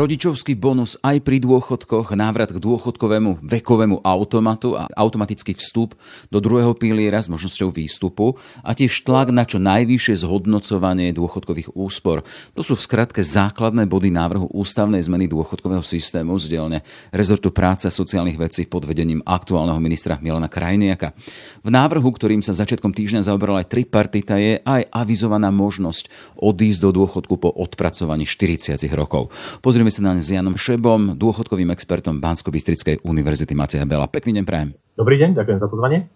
Rodičovský 0.01 0.57
bonus 0.57 0.97
aj 1.05 1.21
pri 1.21 1.37
dôchodkoch, 1.37 2.17
návrat 2.17 2.49
k 2.49 2.57
dôchodkovému 2.57 3.45
vekovému 3.45 4.01
automatu 4.01 4.73
a 4.73 4.89
automatický 4.97 5.53
vstup 5.53 5.93
do 6.33 6.41
druhého 6.41 6.73
piliera 6.73 7.21
s 7.21 7.29
možnosťou 7.29 7.69
výstupu 7.69 8.33
a 8.65 8.73
tiež 8.73 9.05
tlak 9.05 9.29
na 9.29 9.45
čo 9.45 9.61
najvyššie 9.61 10.25
zhodnocovanie 10.25 11.13
dôchodkových 11.13 11.77
úspor. 11.77 12.25
To 12.57 12.65
sú 12.65 12.73
v 12.73 12.81
skratke 12.81 13.21
základné 13.21 13.85
body 13.85 14.09
návrhu 14.09 14.49
ústavnej 14.49 15.05
zmeny 15.05 15.29
dôchodkového 15.29 15.85
systému 15.85 16.33
z 16.41 16.57
dielne 16.57 16.79
rezortu 17.13 17.53
práce 17.53 17.85
a 17.85 17.93
sociálnych 17.93 18.41
vecí 18.41 18.65
pod 18.65 18.89
vedením 18.89 19.21
aktuálneho 19.21 19.77
ministra 19.77 20.17
Milana 20.17 20.49
Krajniaka. 20.49 21.13
V 21.61 21.69
návrhu, 21.69 22.09
ktorým 22.09 22.41
sa 22.41 22.57
začiatkom 22.57 22.89
týždňa 22.89 23.29
zaoberal 23.29 23.61
aj 23.61 23.69
tripartita, 23.69 24.41
je 24.41 24.65
aj 24.65 24.81
avizovaná 24.89 25.53
možnosť 25.53 26.09
odísť 26.41 26.89
do 26.89 27.05
dôchodku 27.05 27.37
po 27.37 27.53
odpracovaní 27.53 28.25
40 28.25 28.81
rokov. 28.97 29.29
Pozri 29.61 29.81
Pozrieme 29.81 29.90
sa 29.91 30.07
na 30.07 30.15
ne 30.15 30.23
s 30.23 30.31
Janom 30.31 30.55
Šebom, 30.55 31.19
dôchodkovým 31.19 31.67
expertom 31.75 32.23
Bansko-Bystrickej 32.23 33.03
univerzity 33.03 33.51
Macia 33.51 33.83
Bela. 33.83 34.07
Pekný 34.07 34.39
deň 34.39 34.45
prajem. 34.47 34.69
Dobrý 34.95 35.19
deň, 35.19 35.35
ďakujem 35.35 35.59
za 35.59 35.67
pozvanie. 35.67 36.07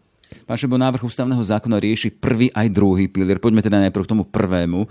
Pán 0.47 0.57
Šebo, 0.57 0.79
návrh 0.79 1.05
ústavného 1.05 1.43
zákona 1.43 1.77
rieši 1.77 2.09
prvý 2.09 2.49
aj 2.55 2.71
druhý 2.73 3.05
pilier. 3.05 3.37
Poďme 3.37 3.61
teda 3.61 3.77
najprv 3.83 4.03
k 4.07 4.11
tomu 4.15 4.23
prvému. 4.25 4.85
E, 4.85 4.87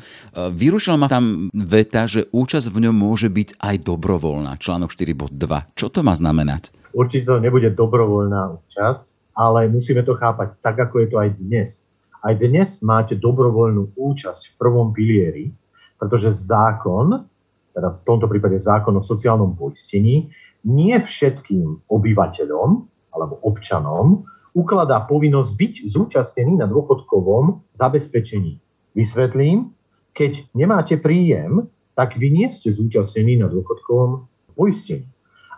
vyrušila 0.52 0.94
ma 0.94 1.10
tam 1.10 1.50
veta, 1.50 2.06
že 2.06 2.30
účasť 2.30 2.70
v 2.70 2.86
ňom 2.86 2.94
môže 2.94 3.26
byť 3.26 3.58
aj 3.58 3.76
dobrovoľná. 3.82 4.60
Článok 4.60 4.94
4 4.94 5.10
bod 5.16 5.32
2. 5.34 5.74
Čo 5.74 5.90
to 5.90 6.06
má 6.06 6.14
znamenať? 6.14 6.70
Určite 6.94 7.26
to 7.26 7.42
nebude 7.42 7.66
dobrovoľná 7.74 8.62
účasť, 8.62 9.34
ale 9.34 9.66
musíme 9.66 10.06
to 10.06 10.14
chápať 10.14 10.54
tak, 10.62 10.78
ako 10.78 11.02
je 11.02 11.08
to 11.10 11.16
aj 11.18 11.30
dnes. 11.40 11.82
Aj 12.22 12.34
dnes 12.38 12.78
máte 12.84 13.18
dobrovoľnú 13.18 13.98
účasť 13.98 14.54
v 14.54 14.54
prvom 14.54 14.94
pilieri, 14.94 15.50
pretože 15.98 16.36
zákon 16.36 17.26
teda 17.74 17.90
v 17.90 18.06
tomto 18.06 18.30
prípade 18.30 18.56
zákon 18.62 18.94
o 18.94 19.02
sociálnom 19.02 19.58
poistení, 19.58 20.30
nie 20.64 20.94
všetkým 20.96 21.90
obyvateľom 21.90 22.68
alebo 23.12 23.34
občanom 23.44 24.24
ukladá 24.54 25.02
povinnosť 25.04 25.50
byť 25.52 25.74
zúčastnený 25.90 26.62
na 26.62 26.70
dôchodkovom 26.70 27.74
zabezpečení. 27.74 28.62
Vysvetlím, 28.94 29.74
keď 30.14 30.46
nemáte 30.54 30.94
príjem, 30.96 31.66
tak 31.98 32.14
vy 32.14 32.30
nie 32.30 32.46
ste 32.54 32.70
zúčastnení 32.70 33.42
na 33.42 33.50
dôchodkovom 33.50 34.30
poistení. 34.54 35.10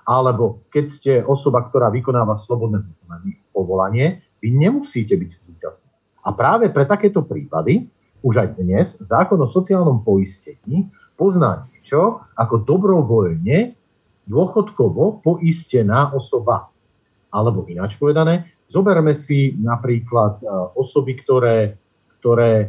Alebo 0.09 0.65
keď 0.73 0.85
ste 0.89 1.13
osoba, 1.21 1.69
ktorá 1.69 1.93
vykonáva 1.93 2.41
slobodné 2.41 2.81
povolanie, 3.53 4.25
vy 4.41 4.49
nemusíte 4.57 5.13
byť 5.13 5.31
zúčastnení. 5.45 5.97
A 6.25 6.33
práve 6.33 6.73
pre 6.73 6.89
takéto 6.89 7.23
prípady 7.23 7.93
už 8.25 8.35
aj 8.41 8.49
dnes 8.57 8.97
zákon 9.05 9.37
o 9.45 9.49
sociálnom 9.49 10.01
poistení 10.03 10.89
pozná 11.17 11.67
niečo 11.73 12.23
ako 12.37 12.63
dobrovoľne 12.63 13.73
dôchodkovo 14.27 15.23
poistená 15.23 16.11
osoba. 16.13 16.69
Alebo 17.31 17.67
ináč 17.71 17.95
povedané, 17.99 18.51
zoberme 18.67 19.15
si 19.15 19.55
napríklad 19.55 20.43
e, 20.43 20.45
osoby, 20.75 21.15
ktoré, 21.23 21.79
ktoré 22.19 22.53
e, 22.59 22.67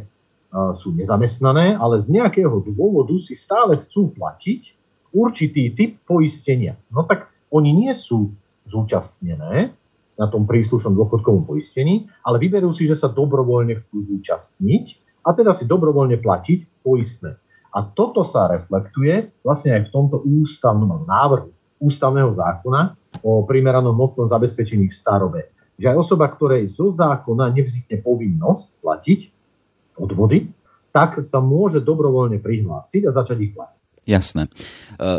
sú 0.78 0.94
nezamestnané, 0.94 1.74
ale 1.74 1.98
z 1.98 2.14
nejakého 2.14 2.62
dôvodu 2.62 3.14
si 3.18 3.34
stále 3.34 3.82
chcú 3.86 4.14
platiť 4.14 4.78
určitý 5.10 5.74
typ 5.74 5.98
poistenia. 6.06 6.78
No 6.94 7.02
tak 7.02 7.26
oni 7.50 7.74
nie 7.74 7.92
sú 7.98 8.30
zúčastnené 8.68 9.72
na 10.18 10.26
tom 10.26 10.44
príslušnom 10.44 10.94
dôchodkovom 10.98 11.46
poistení, 11.46 12.10
ale 12.26 12.42
vyberú 12.42 12.74
si, 12.74 12.86
že 12.86 12.98
sa 12.98 13.08
dobrovoľne 13.10 13.82
chcú 13.86 13.98
zúčastniť 14.02 14.84
a 15.26 15.34
teda 15.34 15.54
si 15.54 15.64
dobrovoľne 15.66 16.18
platiť 16.18 16.86
poistné. 16.86 17.38
A 17.74 17.84
toto 17.84 18.24
sa 18.24 18.48
reflektuje 18.48 19.28
vlastne 19.44 19.76
aj 19.76 19.88
v 19.88 19.92
tomto 19.92 20.24
ústavnom 20.24 21.04
návrhu 21.04 21.52
ústavného 21.78 22.34
zákona 22.34 22.98
o 23.22 23.46
primeranom 23.46 23.94
hmotnom 23.94 24.26
zabezpečení 24.26 24.90
v 24.90 24.98
starobe. 24.98 25.40
Že 25.78 25.94
aj 25.94 25.96
osoba, 25.96 26.26
ktorej 26.26 26.74
zo 26.74 26.90
zákona 26.90 27.54
nevznikne 27.54 28.02
povinnosť 28.02 28.66
platiť 28.82 29.20
odvody, 30.02 30.50
tak 30.90 31.22
sa 31.22 31.38
môže 31.38 31.78
dobrovoľne 31.78 32.42
prihlásiť 32.42 33.06
a 33.06 33.14
začať 33.14 33.38
ich 33.46 33.52
platiť. 33.54 33.77
Jasné. 34.08 34.48
E, 34.48 34.50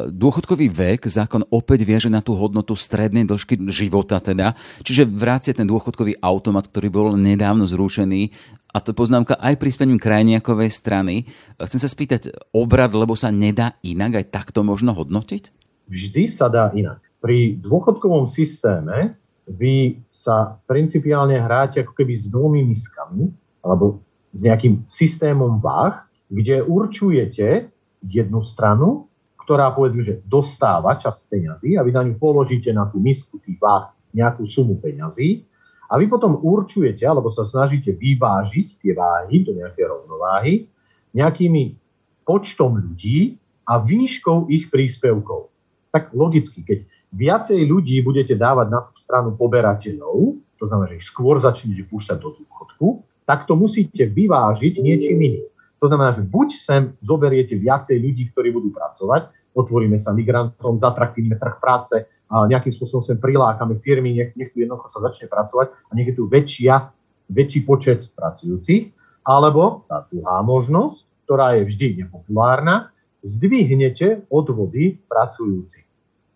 dôchodkový 0.10 0.66
vek 0.74 1.06
zákon 1.06 1.46
opäť 1.54 1.86
viaže 1.86 2.10
na 2.10 2.26
tú 2.26 2.34
hodnotu 2.34 2.74
strednej 2.74 3.22
dĺžky 3.22 3.62
života 3.70 4.18
teda, 4.18 4.58
čiže 4.82 5.06
vrácia 5.06 5.54
ten 5.54 5.70
dôchodkový 5.70 6.18
automat, 6.26 6.66
ktorý 6.66 6.90
bol 6.90 7.08
nedávno 7.14 7.70
zrušený 7.70 8.34
a 8.74 8.82
to 8.82 8.98
poznámka 8.98 9.38
aj 9.38 9.62
príspením 9.62 10.02
krajniakovej 10.02 10.74
strany. 10.74 11.16
E, 11.22 11.24
chcem 11.70 11.78
sa 11.78 11.86
spýtať, 11.86 12.34
obrad, 12.50 12.90
lebo 12.98 13.14
sa 13.14 13.30
nedá 13.30 13.78
inak, 13.86 14.26
aj 14.26 14.34
takto 14.34 14.66
možno 14.66 14.98
hodnotiť? 14.98 15.54
Vždy 15.86 16.26
sa 16.26 16.50
dá 16.50 16.74
inak. 16.74 17.06
Pri 17.22 17.62
dôchodkovom 17.62 18.26
systéme 18.26 19.14
vy 19.46 20.02
sa 20.10 20.58
principiálne 20.66 21.38
hráte 21.38 21.86
ako 21.86 21.94
keby 21.94 22.18
s 22.18 22.26
dvomi 22.34 22.66
miskami, 22.66 23.30
alebo 23.62 24.02
s 24.34 24.42
nejakým 24.42 24.90
systémom 24.90 25.62
váh, 25.62 26.10
kde 26.30 26.66
určujete, 26.66 27.70
jednu 28.04 28.44
stranu, 28.44 29.10
ktorá 29.44 29.74
povedzme, 29.74 30.06
že 30.06 30.22
dostáva 30.24 30.96
časť 30.96 31.26
peňazí 31.28 31.74
a 31.76 31.82
vy 31.82 31.92
na 31.92 32.06
ňu 32.06 32.22
položíte 32.22 32.70
na 32.70 32.86
tú 32.86 33.02
misku 33.02 33.42
tých 33.42 33.58
váh 33.58 33.90
nejakú 34.14 34.46
sumu 34.46 34.78
peňazí 34.78 35.46
a 35.90 35.98
vy 35.98 36.06
potom 36.06 36.38
určujete 36.38 37.02
alebo 37.02 37.34
sa 37.34 37.50
snažíte 37.50 37.98
vyvážiť 37.98 38.68
tie 38.78 38.94
váhy 38.94 39.42
do 39.42 39.58
nejakej 39.58 39.86
rovnováhy 39.90 40.70
nejakými 41.18 41.74
počtom 42.22 42.78
ľudí 42.78 43.42
a 43.66 43.82
výškou 43.82 44.54
ich 44.54 44.70
príspevkov. 44.70 45.50
Tak 45.90 46.14
logicky, 46.14 46.62
keď 46.62 46.86
viacej 47.10 47.66
ľudí 47.66 47.98
budete 48.06 48.38
dávať 48.38 48.68
na 48.70 48.86
tú 48.86 48.94
stranu 49.02 49.34
poberateľov, 49.34 50.38
to 50.62 50.64
znamená, 50.70 50.94
že 50.94 51.02
ich 51.02 51.10
skôr 51.10 51.42
začnete 51.42 51.90
púšťať 51.90 52.18
do 52.22 52.38
dôchodku, 52.38 52.88
tak 53.26 53.50
to 53.50 53.58
musíte 53.58 54.06
vyvážiť 54.14 54.78
niečím 54.78 55.18
iným. 55.22 55.49
To 55.80 55.86
znamená, 55.88 56.12
že 56.16 56.28
buď 56.28 56.50
sem 56.56 56.82
zoberiete 57.00 57.56
viacej 57.56 57.98
ľudí, 57.98 58.24
ktorí 58.36 58.52
budú 58.52 58.70
pracovať, 58.76 59.32
otvoríme 59.56 59.96
sa 59.96 60.12
migrantom, 60.12 60.76
zatraktívime 60.78 61.40
trh 61.40 61.56
práce, 61.58 62.06
a 62.30 62.46
nejakým 62.46 62.70
spôsobom 62.70 63.02
sem 63.02 63.18
prilákame 63.18 63.82
firmy, 63.82 64.14
nech, 64.14 64.38
nech 64.38 64.54
tu 64.54 64.62
jednoducho 64.62 64.94
sa 64.94 65.02
začne 65.02 65.26
pracovať 65.26 65.74
a 65.74 65.92
nech 65.98 66.14
je 66.14 66.16
tu 66.16 66.30
väčšia, 66.30 66.94
väčší 67.34 67.66
počet 67.66 68.06
pracujúcich. 68.14 68.94
Alebo 69.26 69.90
tá 69.90 70.06
druhá 70.14 70.46
možnosť, 70.46 71.26
ktorá 71.26 71.58
je 71.58 71.66
vždy 71.66 72.06
nepopulárna, 72.06 72.94
zdvihnete 73.26 74.30
odvody 74.30 75.02
pracujúcich. 75.10 75.89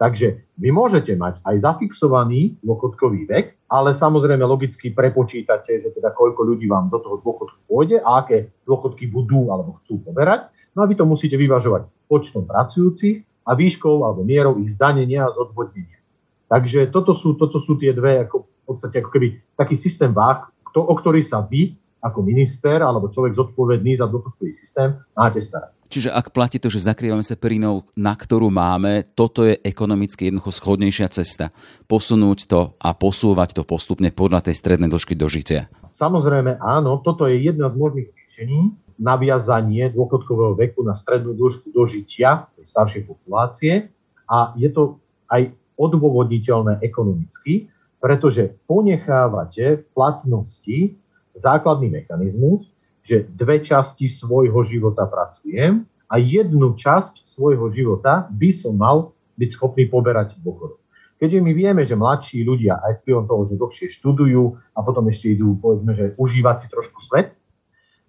Takže 0.04 0.60
vy 0.60 0.70
môžete 0.76 1.16
mať 1.16 1.40
aj 1.48 1.64
zafixovaný 1.64 2.60
dôchodkový 2.60 3.24
vek, 3.24 3.56
ale 3.72 3.96
samozrejme 3.96 4.44
logicky 4.44 4.92
prepočítate, 4.92 5.80
že 5.80 5.96
teda 5.96 6.12
koľko 6.12 6.44
ľudí 6.44 6.68
vám 6.68 6.92
do 6.92 7.00
toho 7.00 7.24
dôchodku 7.24 7.64
pôjde 7.72 8.04
a 8.04 8.20
aké 8.20 8.52
dôchodky 8.68 9.08
budú 9.08 9.48
alebo 9.48 9.80
chcú 9.80 10.04
poberať. 10.04 10.52
No 10.76 10.84
a 10.84 10.90
vy 10.92 11.00
to 11.00 11.08
musíte 11.08 11.40
vyvažovať 11.40 11.88
počtom 12.12 12.44
pracujúcich 12.44 13.48
a 13.48 13.56
výškou 13.56 14.04
alebo 14.04 14.28
mierou 14.28 14.60
ich 14.60 14.76
zdanenia 14.76 15.24
a 15.24 15.32
zodvodnenia. 15.32 16.04
Takže 16.52 16.92
toto 16.92 17.16
sú, 17.16 17.40
toto 17.40 17.56
sú 17.56 17.80
tie 17.80 17.96
dve, 17.96 18.28
ako 18.28 18.44
v 18.44 18.64
podstate 18.68 19.00
ako 19.00 19.08
keby 19.08 19.40
taký 19.56 19.80
systém 19.80 20.12
váh, 20.12 20.52
o 20.76 20.96
ktorý 21.00 21.24
sa 21.24 21.48
vy 21.48 21.80
ako 22.04 22.20
minister 22.28 22.84
alebo 22.84 23.08
človek 23.08 23.40
zodpovedný 23.40 23.96
za 23.96 24.12
dôchodkový 24.12 24.52
systém 24.52 25.00
máte 25.16 25.40
starať. 25.40 25.72
Čiže 25.94 26.10
ak 26.10 26.34
platí 26.34 26.58
to, 26.58 26.74
že 26.74 26.90
zakrývame 26.90 27.22
sa 27.22 27.38
perinou, 27.38 27.86
na 27.94 28.18
ktorú 28.18 28.50
máme, 28.50 29.06
toto 29.14 29.46
je 29.46 29.62
ekonomicky 29.62 30.26
jednoducho 30.26 30.50
schodnejšia 30.50 31.06
cesta. 31.14 31.54
Posunúť 31.86 32.50
to 32.50 32.74
a 32.82 32.98
posúvať 32.98 33.54
to 33.54 33.62
postupne 33.62 34.10
podľa 34.10 34.50
tej 34.50 34.58
strednej 34.58 34.90
dĺžky 34.90 35.14
dožitia. 35.14 35.70
Samozrejme 35.94 36.58
áno, 36.58 36.98
toto 37.06 37.30
je 37.30 37.38
jedna 37.38 37.70
z 37.70 37.78
možných 37.78 38.10
riešení. 38.10 38.74
Naviazanie 38.98 39.94
dôchodkového 39.94 40.58
veku 40.58 40.82
na 40.82 40.98
strednú 40.98 41.38
dĺžku 41.38 41.70
dožitia 41.70 42.50
staršej 42.66 43.06
populácie 43.06 43.94
a 44.26 44.58
je 44.58 44.74
to 44.74 44.98
aj 45.30 45.54
odôvodniteľné 45.78 46.82
ekonomicky, 46.82 47.70
pretože 48.02 48.50
ponechávate 48.66 49.78
v 49.78 49.84
platnosti 49.94 50.98
základný 51.38 52.02
mechanizmus, 52.02 52.66
že 53.04 53.28
dve 53.36 53.60
časti 53.60 54.08
svojho 54.08 54.64
života 54.64 55.04
pracujem 55.04 55.84
a 56.08 56.16
jednu 56.18 56.80
časť 56.80 57.28
svojho 57.28 57.68
života 57.76 58.32
by 58.32 58.50
som 58.56 58.80
mal 58.80 59.12
byť 59.36 59.50
schopný 59.54 59.92
poberať 59.92 60.40
dôchodok. 60.40 60.80
Keďže 61.20 61.40
my 61.40 61.52
vieme, 61.56 61.82
že 61.88 61.96
mladší 61.96 62.44
ľudia 62.44 62.84
aj 62.84 63.04
vplyvom 63.04 63.26
toho, 63.28 63.42
že 63.48 63.60
dlhšie 63.60 63.88
študujú 64.00 64.44
a 64.76 64.80
potom 64.84 65.08
ešte 65.08 65.36
idú, 65.36 65.56
povedzme, 65.56 65.96
že 65.96 66.06
užívať 66.20 66.56
si 66.60 66.68
trošku 66.68 67.00
svet, 67.00 67.36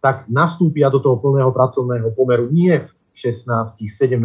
tak 0.02 0.26
nastúpia 0.28 0.90
do 0.90 1.00
toho 1.00 1.16
plného 1.16 1.48
pracovného 1.54 2.12
pomeru 2.12 2.50
nie 2.50 2.74
v 2.76 2.90
16, 3.14 3.86
17, 3.86 4.18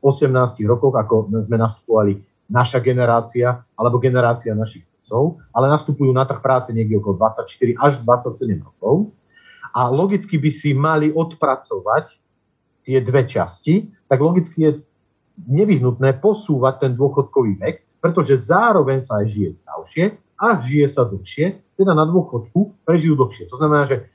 18 0.00 0.64
rokoch, 0.64 0.94
ako 0.96 1.30
sme 1.30 1.56
nastupovali 1.60 2.18
naša 2.48 2.80
generácia 2.80 3.60
alebo 3.76 4.00
generácia 4.00 4.56
našich 4.56 4.84
otcov, 5.04 5.40
ale 5.52 5.68
nastupujú 5.70 6.10
na 6.10 6.24
trh 6.24 6.40
práce 6.40 6.72
niekde 6.72 6.98
okolo 6.98 7.20
24 7.20 7.76
až 7.76 7.92
27 8.02 8.64
rokov 8.64 9.12
a 9.74 9.90
logicky 9.90 10.38
by 10.38 10.50
si 10.54 10.70
mali 10.70 11.10
odpracovať 11.10 12.14
tie 12.86 13.02
dve 13.02 13.26
časti, 13.26 13.90
tak 14.06 14.22
logicky 14.22 14.58
je 14.70 14.72
nevyhnutné 15.50 16.22
posúvať 16.22 16.86
ten 16.86 16.92
dôchodkový 16.94 17.58
vek, 17.58 17.76
pretože 17.98 18.38
zároveň 18.38 19.02
sa 19.02 19.24
aj 19.24 19.26
žije 19.34 19.50
zdravšie 19.58 20.04
a 20.38 20.46
žije 20.62 20.86
sa 20.86 21.02
dlhšie, 21.10 21.46
teda 21.74 21.90
na 21.96 22.06
dôchodku 22.06 22.86
prežijú 22.86 23.18
dlhšie. 23.18 23.50
To 23.50 23.56
znamená, 23.58 23.90
že 23.90 24.06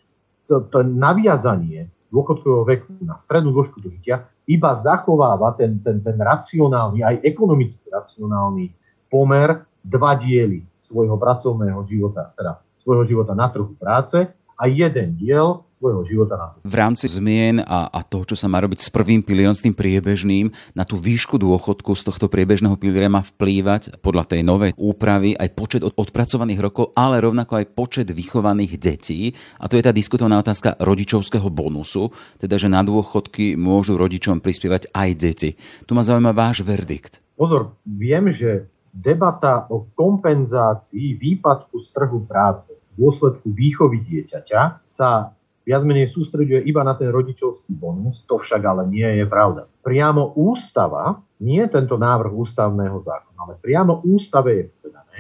to, 0.48 0.64
to 0.72 0.80
naviazanie 0.86 1.92
dôchodkového 2.10 2.66
veku 2.66 2.94
na 3.06 3.20
strednú 3.20 3.54
dĺžku 3.54 3.84
dožitia 3.84 4.26
iba 4.50 4.74
zachováva 4.74 5.54
ten, 5.54 5.78
ten, 5.84 6.02
ten 6.02 6.18
racionálny, 6.18 7.06
aj 7.06 7.22
ekonomicky 7.22 7.86
racionálny 7.86 8.74
pomer 9.12 9.62
dva 9.86 10.18
diely 10.18 10.66
svojho 10.82 11.20
pracovného 11.22 11.86
života, 11.86 12.34
teda 12.34 12.58
svojho 12.82 13.06
života 13.06 13.38
na 13.38 13.46
trhu 13.54 13.78
práce 13.78 14.26
a 14.60 14.68
jeden 14.68 15.16
diel 15.16 15.64
svojho 15.80 16.04
života 16.12 16.36
na 16.36 16.48
V 16.60 16.76
rámci 16.76 17.08
zmien 17.08 17.64
a, 17.64 17.88
a 17.88 18.04
toho, 18.04 18.28
čo 18.28 18.36
sa 18.36 18.52
má 18.52 18.60
robiť 18.60 18.84
s 18.84 18.92
prvým 18.92 19.24
pilierom, 19.24 19.56
s 19.56 19.64
tým 19.64 19.72
priebežným, 19.72 20.52
na 20.76 20.84
tú 20.84 21.00
výšku 21.00 21.40
dôchodku 21.40 21.96
z 21.96 22.04
tohto 22.04 22.28
priebežného 22.28 22.76
piliera 22.76 23.08
má 23.08 23.24
vplývať 23.24 24.04
podľa 24.04 24.28
tej 24.28 24.42
novej 24.44 24.76
úpravy 24.76 25.40
aj 25.40 25.50
počet 25.56 25.82
odpracovaných 25.88 26.60
rokov, 26.60 26.92
ale 27.00 27.24
rovnako 27.24 27.64
aj 27.64 27.72
počet 27.72 28.08
vychovaných 28.12 28.76
detí. 28.76 29.32
A 29.64 29.72
to 29.72 29.80
je 29.80 29.84
tá 29.88 29.96
diskutovaná 29.96 30.44
otázka 30.44 30.76
rodičovského 30.84 31.48
bonusu, 31.48 32.12
teda 32.36 32.60
že 32.60 32.68
na 32.68 32.84
dôchodky 32.84 33.56
môžu 33.56 33.96
rodičom 33.96 34.44
prispievať 34.44 34.92
aj 34.92 35.10
deti. 35.16 35.56
Tu 35.88 35.92
ma 35.96 36.04
zaujíma 36.04 36.36
váš 36.36 36.60
verdikt. 36.60 37.24
Pozor, 37.40 37.80
viem, 37.88 38.28
že 38.36 38.68
debata 38.92 39.64
o 39.72 39.88
kompenzácii 39.96 41.16
výpadku 41.16 41.80
z 41.80 41.88
trhu 41.96 42.20
práce 42.28 42.76
dôsledku 43.00 43.48
výchovy 43.56 44.04
dieťaťa 44.04 44.84
sa 44.84 45.32
viac 45.64 45.86
menej 45.88 46.12
sústreďuje 46.12 46.68
iba 46.68 46.84
na 46.84 47.00
ten 47.00 47.08
rodičovský 47.08 47.72
bonus, 47.72 48.28
to 48.28 48.42
však 48.42 48.60
ale 48.66 48.84
nie 48.92 49.08
je 49.22 49.26
pravda. 49.30 49.70
Priamo 49.86 50.36
ústava, 50.36 51.24
nie 51.40 51.64
tento 51.72 51.96
návrh 51.96 52.34
ústavného 52.36 53.00
zákona, 53.00 53.40
ale 53.40 53.54
priamo 53.64 54.04
ústave 54.04 54.50
je 54.60 54.64
povedané, 54.76 55.20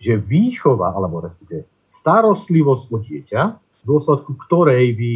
že 0.00 0.16
výchova, 0.16 0.96
alebo 0.96 1.20
respektíve 1.20 1.68
starostlivosť 1.84 2.84
o 2.88 2.98
dieťa, 3.02 3.42
v 3.60 3.80
dôsledku 3.84 4.38
ktorej 4.46 4.94
vy 4.94 5.12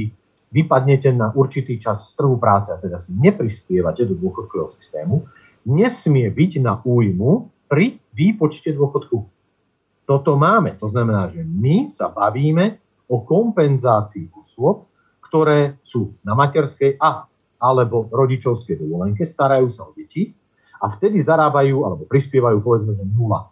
vypadnete 0.50 1.10
na 1.14 1.30
určitý 1.34 1.78
čas 1.78 2.10
z 2.10 2.18
trhu 2.18 2.38
práce 2.38 2.70
a 2.70 2.78
teda 2.78 2.98
si 2.98 3.14
neprispievate 3.14 4.06
do 4.06 4.14
dôchodkového 4.18 4.70
systému, 4.74 5.26
nesmie 5.66 6.30
byť 6.30 6.52
na 6.62 6.78
újmu 6.82 7.50
pri 7.70 7.98
výpočte 8.14 8.70
dôchodku. 8.74 9.33
Toto 10.04 10.36
máme. 10.36 10.76
To 10.80 10.92
znamená, 10.92 11.32
že 11.32 11.40
my 11.44 11.88
sa 11.88 12.12
bavíme 12.12 12.80
o 13.08 13.24
kompenzácii 13.24 14.32
osôb, 14.36 14.88
ktoré 15.24 15.80
sú 15.82 16.14
na 16.22 16.36
materskej 16.36 17.00
a 17.00 17.28
alebo 17.64 18.12
rodičovskej 18.12 18.76
dovolenke, 18.76 19.24
starajú 19.24 19.72
sa 19.72 19.88
o 19.88 19.96
deti 19.96 20.36
a 20.84 20.92
vtedy 20.92 21.24
zarábajú 21.24 21.88
alebo 21.88 22.04
prispievajú 22.04 22.60
povedzme, 22.60 22.92
že 22.92 23.04
nula. 23.08 23.48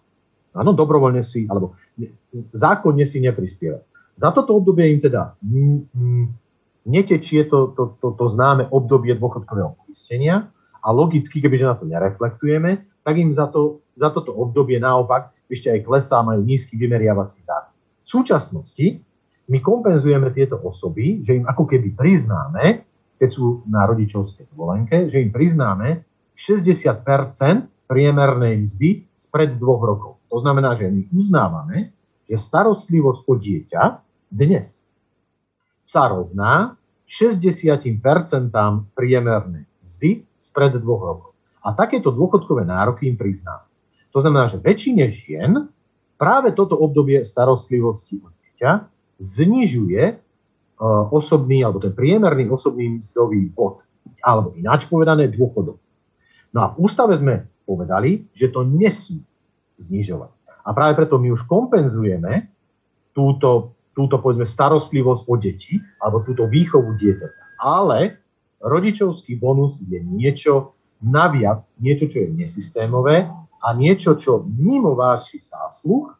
Áno, 0.52 0.76
dobrovoľne 0.76 1.24
si, 1.24 1.48
alebo 1.48 1.80
zákonne 2.52 3.08
si 3.08 3.24
neprispieva. 3.24 3.80
Za 4.20 4.36
toto 4.36 4.52
obdobie 4.60 4.92
im 4.92 5.00
teda 5.00 5.32
netečie 6.84 7.48
to, 7.48 7.72
to, 7.72 7.96
to, 8.04 8.12
to 8.12 8.24
známe 8.28 8.68
obdobie 8.68 9.16
dôchodkového 9.16 9.80
poistenia 9.80 10.52
a 10.84 10.88
logicky, 10.92 11.40
kebyže 11.40 11.64
na 11.64 11.76
to 11.80 11.88
nereflektujeme, 11.88 12.84
tak 13.00 13.14
im 13.16 13.32
za, 13.32 13.48
to, 13.48 13.80
za 13.96 14.12
toto 14.12 14.36
obdobie 14.36 14.76
naopak 14.76 15.32
ešte 15.52 15.68
aj 15.68 15.84
klesá, 15.84 16.24
majú 16.24 16.40
nízky 16.40 16.80
vymeriavací 16.80 17.44
zákon. 17.44 17.76
V 18.02 18.08
súčasnosti 18.08 18.86
my 19.52 19.58
kompenzujeme 19.60 20.32
tieto 20.32 20.56
osoby, 20.64 21.20
že 21.20 21.36
im 21.36 21.44
ako 21.44 21.68
keby 21.68 21.92
priznáme, 21.92 22.88
keď 23.20 23.28
sú 23.28 23.60
na 23.68 23.84
rodičovskej 23.84 24.48
dovolenke, 24.56 25.12
že 25.12 25.20
im 25.20 25.28
priznáme 25.28 26.08
60% 26.32 27.04
priemernej 27.84 28.64
mzdy 28.64 29.04
spred 29.12 29.60
dvoch 29.60 29.84
rokov. 29.84 30.12
To 30.32 30.40
znamená, 30.40 30.80
že 30.80 30.88
my 30.88 31.12
uznávame, 31.12 31.92
že 32.24 32.40
starostlivosť 32.40 33.20
o 33.28 33.34
dieťa 33.36 33.82
dnes 34.32 34.80
sa 35.84 36.08
rovná 36.08 36.80
60% 37.04 37.92
priemernej 38.96 39.68
mzdy 39.84 40.24
spred 40.40 40.72
dvoch 40.80 41.02
rokov. 41.04 41.32
A 41.60 41.76
takéto 41.76 42.08
dôchodkové 42.08 42.64
nároky 42.64 43.12
im 43.12 43.20
priznáme. 43.20 43.71
To 44.12 44.18
znamená, 44.20 44.52
že 44.52 44.60
väčšine 44.60 45.04
žien 45.12 45.72
práve 46.20 46.52
toto 46.52 46.76
obdobie 46.76 47.24
starostlivosti 47.24 48.20
o 48.20 48.28
dieťa 48.28 48.86
znižuje 49.18 50.02
e, 50.04 50.14
osobný, 51.10 51.64
alebo 51.64 51.80
ten 51.80 51.96
priemerný 51.96 52.52
osobný 52.52 53.00
mzdový 53.00 53.48
bod, 53.50 53.80
alebo 54.20 54.52
ináč 54.54 54.84
povedané 54.86 55.32
dôchodok. 55.32 55.80
No 56.52 56.58
a 56.60 56.66
v 56.76 56.84
ústave 56.84 57.16
sme 57.16 57.48
povedali, 57.64 58.28
že 58.36 58.52
to 58.52 58.68
nesmí 58.68 59.24
znižovať. 59.80 60.30
A 60.62 60.70
práve 60.76 60.94
preto 60.94 61.16
my 61.18 61.32
už 61.32 61.48
kompenzujeme 61.48 62.52
túto, 63.16 63.74
túto 63.96 64.20
povedzme, 64.20 64.46
starostlivosť 64.46 65.22
o 65.26 65.34
deti, 65.40 65.80
alebo 65.98 66.22
túto 66.22 66.46
výchovu 66.46 66.94
dieťaťa. 67.00 67.42
Ale 67.64 68.20
rodičovský 68.62 69.40
bonus 69.40 69.80
je 69.82 69.98
niečo 69.98 70.76
naviac, 71.02 71.66
niečo, 71.82 72.06
čo 72.06 72.22
je 72.22 72.28
nesystémové 72.30 73.26
a 73.62 73.68
niečo, 73.72 74.18
čo 74.18 74.42
mimo 74.42 74.98
vášich 74.98 75.46
zásluh 75.46 76.10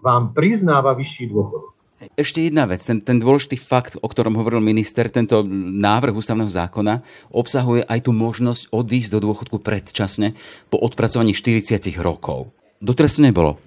vám 0.00 0.32
priznáva 0.32 0.96
vyšší 0.96 1.28
dôchodok. 1.28 1.76
Ešte 2.14 2.46
jedna 2.46 2.62
vec, 2.62 2.78
ten, 2.78 3.02
ten 3.02 3.18
dôležitý 3.18 3.58
fakt, 3.58 3.98
o 3.98 4.06
ktorom 4.06 4.38
hovoril 4.38 4.62
minister, 4.62 5.10
tento 5.10 5.42
návrh 5.82 6.14
ústavného 6.14 6.46
zákona 6.46 7.02
obsahuje 7.34 7.82
aj 7.82 8.06
tú 8.06 8.14
možnosť 8.14 8.70
odísť 8.70 9.18
do 9.18 9.26
dôchodku 9.26 9.58
predčasne 9.58 10.38
po 10.70 10.78
odpracovaní 10.78 11.34
40 11.34 11.74
rokov. 11.98 12.54
Doteraz 12.78 13.18
to 13.18 13.26
nebolo. 13.26 13.58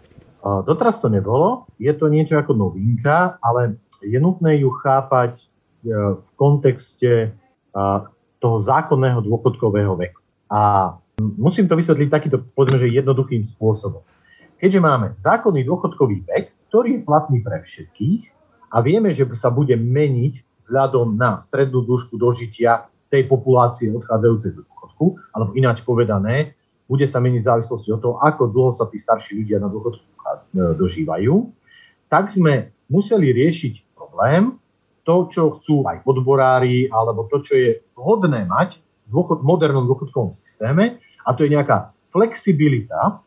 Doteraz 0.41 1.03
to 1.03 1.11
nebolo, 1.11 1.67
je 1.75 1.91
to 1.91 2.07
niečo 2.07 2.39
ako 2.39 2.55
novinka, 2.55 3.35
ale 3.43 3.77
je 3.99 4.17
nutné 4.17 4.63
ju 4.63 4.73
chápať 4.73 5.37
e, 5.37 5.45
v 5.93 6.27
kontexte 6.33 7.35
toho 8.41 8.57
zákonného 8.57 9.21
dôchodkového 9.23 9.95
veku. 9.95 10.19
A 10.51 10.95
musím 11.37 11.69
to 11.69 11.77
vysvetliť 11.77 12.09
takýto, 12.09 12.37
povedzme, 12.57 12.81
že 12.81 12.93
jednoduchým 12.93 13.45
spôsobom. 13.45 14.01
Keďže 14.61 14.79
máme 14.81 15.07
zákonný 15.17 15.65
dôchodkový 15.65 16.25
vek, 16.29 16.69
ktorý 16.69 17.01
je 17.01 17.05
platný 17.05 17.41
pre 17.41 17.65
všetkých 17.65 18.21
a 18.71 18.77
vieme, 18.79 19.11
že 19.11 19.25
sa 19.35 19.49
bude 19.49 19.73
meniť 19.75 20.57
vzhľadom 20.57 21.17
na 21.17 21.41
strednú 21.41 21.81
dĺžku 21.83 22.15
dožitia 22.15 22.87
tej 23.11 23.27
populácie 23.27 23.91
odchádzajúcej 23.91 24.51
do 24.55 24.61
dôchodku, 24.63 25.05
alebo 25.35 25.51
ináč 25.57 25.83
povedané, 25.83 26.55
bude 26.87 27.03
sa 27.07 27.19
meniť 27.19 27.41
v 27.43 27.49
závislosti 27.51 27.89
od 27.91 27.99
toho, 27.99 28.15
ako 28.23 28.43
dlho 28.51 28.71
sa 28.75 28.87
tí 28.87 28.99
starší 28.99 29.43
ľudia 29.43 29.59
na 29.59 29.67
dôchodku 29.67 30.03
e, 30.03 30.11
dožívajú, 30.79 31.35
tak 32.07 32.31
sme 32.31 32.71
museli 32.91 33.31
riešiť 33.35 33.95
problém, 33.95 34.59
to, 35.01 35.27
čo 35.31 35.59
chcú 35.59 35.87
aj 35.87 36.05
odborári, 36.05 36.87
alebo 36.91 37.25
to, 37.27 37.41
čo 37.41 37.53
je 37.57 37.69
vhodné 37.97 38.45
mať 38.45 38.77
v 39.07 39.09
dôchod, 39.09 39.41
modernom 39.41 39.89
dôchodkovom 39.89 40.31
systéme, 40.31 41.01
a 41.25 41.29
to 41.33 41.45
je 41.45 41.53
nejaká 41.53 41.93
flexibilita 42.11 43.21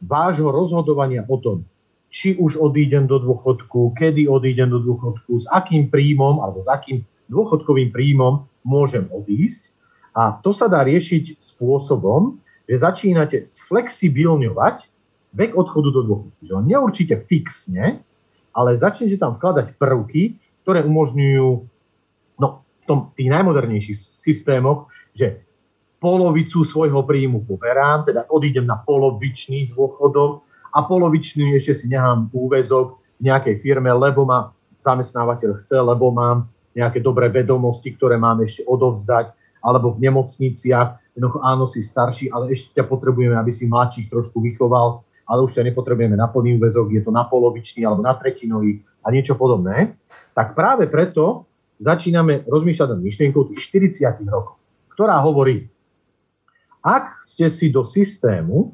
vášho 0.00 0.48
rozhodovania 0.48 1.24
o 1.28 1.36
tom, 1.36 1.64
či 2.10 2.34
už 2.36 2.58
odídem 2.58 3.06
do 3.06 3.22
dôchodku, 3.22 3.94
kedy 3.94 4.26
odídem 4.26 4.72
do 4.72 4.82
dôchodku, 4.82 5.40
s 5.40 5.46
akým 5.48 5.88
príjmom 5.92 6.42
alebo 6.42 6.66
s 6.66 6.68
akým 6.68 7.06
dôchodkovým 7.30 7.94
príjmom 7.94 8.50
môžem 8.66 9.06
odísť. 9.08 9.70
A 10.10 10.42
to 10.42 10.50
sa 10.50 10.66
dá 10.66 10.82
riešiť 10.82 11.38
spôsobom, 11.38 12.42
že 12.66 12.82
začínate 12.82 13.46
sflexibilňovať 13.46 14.90
vek 15.34 15.54
odchodu 15.54 15.88
do 15.94 16.02
dôchodku. 16.02 16.40
Že 16.42 16.66
neurčite 16.66 17.14
fixne, 17.30 18.02
ale 18.50 18.74
začnete 18.74 19.14
tam 19.14 19.38
vkladať 19.38 19.78
prvky, 19.78 20.34
ktoré 20.66 20.82
umožňujú 20.82 21.48
no, 22.42 22.48
v 22.66 22.84
tom, 22.90 23.14
tých 23.14 23.30
najmodernejších 23.30 24.18
systémoch, 24.18 24.90
že 25.14 25.46
polovicu 26.00 26.64
svojho 26.64 27.04
príjmu 27.04 27.44
poberám, 27.44 28.08
teda 28.08 28.24
odídem 28.32 28.64
na 28.64 28.80
polovičný 28.80 29.76
dôchodok, 29.76 30.48
a 30.70 30.86
polovičný 30.86 31.58
ešte 31.58 31.74
si 31.74 31.86
nechám 31.90 32.30
úvezok 32.30 33.02
v 33.18 33.26
nejakej 33.26 33.58
firme, 33.62 33.90
lebo 33.90 34.22
ma 34.22 34.54
zamestnávateľ 34.80 35.60
chce, 35.60 35.76
lebo 35.82 36.14
mám 36.14 36.46
nejaké 36.72 37.02
dobré 37.02 37.26
vedomosti, 37.28 37.98
ktoré 37.98 38.14
mám 38.16 38.40
ešte 38.46 38.62
odovzdať, 38.64 39.34
alebo 39.60 39.92
v 39.92 40.08
nemocniciach, 40.08 41.12
jednoducho 41.18 41.38
áno, 41.42 41.66
si 41.66 41.84
starší, 41.84 42.30
ale 42.32 42.54
ešte 42.54 42.80
ťa 42.80 42.84
potrebujeme, 42.86 43.36
aby 43.36 43.52
si 43.52 43.68
mladších 43.68 44.08
trošku 44.08 44.40
vychoval, 44.40 45.04
ale 45.26 45.40
už 45.44 45.58
ťa 45.58 45.68
nepotrebujeme 45.68 46.16
na 46.16 46.30
plný 46.30 46.56
úvezok, 46.56 46.88
je 46.94 47.02
to 47.04 47.12
na 47.12 47.26
polovičný 47.26 47.84
alebo 47.84 48.00
na 48.00 48.16
tretinový 48.16 48.80
a 49.04 49.12
niečo 49.12 49.36
podobné, 49.36 49.98
tak 50.32 50.54
práve 50.56 50.88
preto 50.88 51.44
začíname 51.82 52.46
rozmýšľať 52.46 52.88
nad 52.94 53.00
myšlienkou 53.02 53.52
tých 53.52 53.60
40 54.00 54.22
rokov, 54.30 54.56
ktorá 54.94 55.20
hovorí, 55.20 55.68
ak 56.80 57.20
ste 57.24 57.52
si 57.52 57.68
do 57.68 57.84
systému 57.84 58.72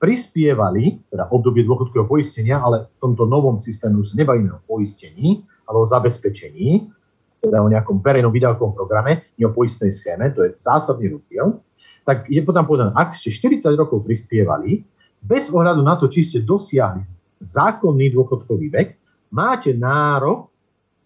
prispievali, 0.00 1.00
teda 1.08 1.32
obdobie 1.32 1.64
dôchodkového 1.64 2.08
poistenia, 2.08 2.60
ale 2.60 2.88
v 2.88 2.96
tomto 3.00 3.24
novom 3.24 3.56
systéme 3.56 4.00
už 4.00 4.12
nebavíme 4.16 4.52
o 4.52 4.60
poistení, 4.68 5.44
ale 5.64 5.76
o 5.80 5.88
zabezpečení, 5.88 6.92
teda 7.40 7.60
o 7.60 7.72
nejakom 7.72 8.04
verejnom 8.04 8.32
výdavkovom 8.32 8.76
programe, 8.76 9.32
nie 9.40 9.48
o 9.48 9.52
poistnej 9.52 9.92
schéme, 9.92 10.32
to 10.36 10.44
je 10.44 10.50
zásadný 10.60 11.08
rozdiel, 11.12 11.60
tak 12.04 12.28
je 12.28 12.40
potom 12.44 12.68
povedané, 12.68 12.92
ak 12.92 13.16
ste 13.16 13.32
40 13.32 13.64
rokov 13.80 14.04
prispievali, 14.04 14.84
bez 15.24 15.48
ohľadu 15.48 15.80
na 15.80 15.96
to, 15.96 16.12
či 16.12 16.20
ste 16.20 16.44
dosiahli 16.44 17.00
zákonný 17.40 18.12
dôchodkový 18.12 18.68
vek, 18.72 18.88
máte 19.32 19.72
nárok 19.72 20.52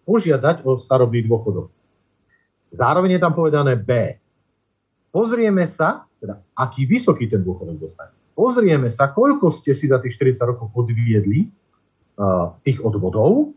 požiadať 0.03 0.67
o 0.67 0.75
starobný 0.75 1.23
dôchodok. 1.23 1.71
Zároveň 2.75 3.15
je 3.15 3.23
tam 3.23 3.31
povedané 3.31 3.79
B. 3.79 4.19
Pozrieme 5.09 5.63
sa, 5.65 6.08
teda 6.19 6.43
aký 6.59 6.85
vysoký 6.85 7.31
ten 7.31 7.41
dôchodok 7.41 7.79
dostane. 7.79 8.13
Pozrieme 8.35 8.91
sa, 8.91 9.11
koľko 9.11 9.51
ste 9.51 9.75
si 9.75 9.87
za 9.87 9.99
tých 9.99 10.15
40 10.15 10.51
rokov 10.55 10.71
odviedli 10.75 11.49
uh, 11.49 12.55
tých 12.63 12.79
odvodov 12.83 13.55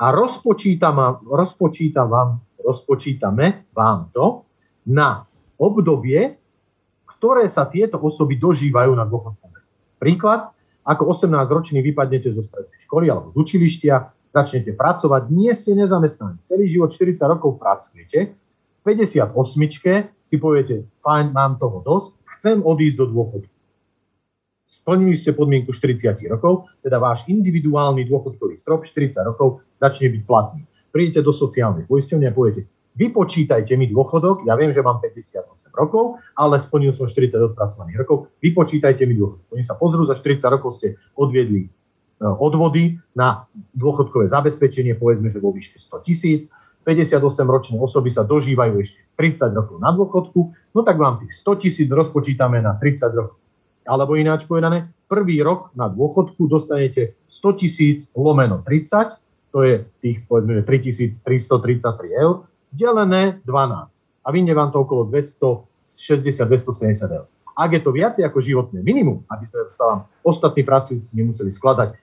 a 0.00 0.12
rozpočítam, 0.12 1.24
rozpočítam 1.24 2.08
vám, 2.10 2.30
rozpočítame 2.60 3.70
vám 3.72 4.10
to 4.12 4.44
na 4.90 5.24
obdobie, 5.56 6.36
ktoré 7.16 7.48
sa 7.48 7.64
tieto 7.64 7.96
osoby 7.96 8.36
dožívajú 8.36 8.92
na 8.92 9.08
dôchodku. 9.08 9.44
Príklad, 9.96 10.52
ako 10.84 11.16
18-ročný 11.16 11.80
vypadnete 11.80 12.36
zo 12.36 12.44
strednej 12.44 12.76
školy 12.84 13.08
alebo 13.08 13.32
z 13.32 13.40
učilištia, 13.40 13.94
začnete 14.34 14.76
pracovať, 14.76 15.32
nie 15.32 15.48
ste 15.56 15.72
nezamestnaní, 15.78 16.42
celý 16.44 16.68
život 16.68 16.92
40 16.92 17.16
rokov 17.24 17.56
pracujete, 17.56 18.36
58 18.84 19.32
si 20.28 20.36
poviete, 20.36 20.84
fajn, 21.00 21.32
mám 21.32 21.56
toho 21.56 21.80
dosť, 21.80 22.10
chcem 22.36 22.56
odísť 22.60 22.96
do 23.00 23.06
dôchodku. 23.16 23.54
Splnili 24.64 25.16
ste 25.16 25.32
podmienku 25.32 25.72
40 25.72 26.20
rokov, 26.28 26.68
teda 26.84 27.00
váš 27.00 27.24
individuálny 27.28 28.04
dôchodkový 28.04 28.60
strop 28.60 28.84
40 28.84 29.16
rokov 29.24 29.64
začne 29.80 30.12
byť 30.12 30.22
platný. 30.28 30.60
Prídete 30.92 31.24
do 31.24 31.32
sociálnej 31.32 31.88
poisťovne 31.88 32.28
a 32.28 32.36
poviete, 32.36 32.68
vypočítajte 32.96 33.72
mi 33.80 33.88
dôchodok, 33.88 34.44
ja 34.44 34.52
viem, 34.54 34.76
že 34.76 34.84
mám 34.84 35.00
58 35.00 35.48
rokov, 35.72 36.20
ale 36.36 36.60
splnil 36.60 36.92
som 36.92 37.08
40 37.08 37.56
odpracovaných 37.56 38.04
rokov, 38.04 38.28
vypočítajte 38.44 39.08
mi 39.08 39.16
dôchodok. 39.16 39.48
Oni 39.56 39.64
sa 39.64 39.80
pozrú, 39.80 40.04
za 40.04 40.16
40 40.16 40.44
rokov 40.52 40.76
ste 40.76 41.00
odviedli 41.16 41.66
e, 41.66 41.68
odvody 42.20 43.00
na 43.16 43.48
dôchodkové 43.72 44.28
zabezpečenie, 44.28 45.00
povedzme, 45.00 45.32
že 45.32 45.40
vo 45.40 45.56
výške 45.56 45.80
100 45.80 46.06
tisíc, 46.06 46.42
58-ročné 46.84 47.80
osoby 47.80 48.12
sa 48.12 48.28
dožívajú 48.28 48.76
ešte 48.78 49.00
30 49.16 49.56
rokov 49.56 49.80
na 49.80 49.90
dôchodku, 49.90 50.40
no 50.76 50.80
tak 50.84 51.00
vám 51.00 51.24
tých 51.24 51.32
100 51.40 51.62
tisíc 51.64 51.88
rozpočítame 51.88 52.60
na 52.60 52.76
30 52.76 53.08
rokov. 53.16 53.40
Alebo 53.84 54.16
ináč 54.16 54.48
povedané, 54.48 54.88
prvý 55.08 55.42
rok 55.44 55.70
na 55.76 55.88
dôchodku 55.88 56.48
dostanete 56.48 57.14
100 57.28 57.60
tisíc 57.60 58.08
lomeno 58.16 58.62
30, 58.64 59.20
to 59.52 59.62
je 59.64 59.84
tých 60.00 60.24
povedzme 60.28 60.62
3333 60.64 62.20
eur, 62.20 62.44
delené 62.72 63.40
12. 63.44 64.24
A 64.24 64.32
vyjde 64.32 64.54
vám 64.56 64.72
to 64.72 64.80
okolo 64.82 65.04
260-270 65.08 67.12
eur. 67.12 67.26
Ak 67.54 67.70
je 67.70 67.80
to 67.80 67.94
viac 67.94 68.18
ako 68.18 68.42
životné 68.42 68.82
minimum, 68.82 69.22
aby 69.30 69.46
sa 69.70 69.84
vám 69.86 70.00
ostatní 70.26 70.66
pracujúci 70.66 71.14
nemuseli 71.14 71.54
skladať 71.54 71.94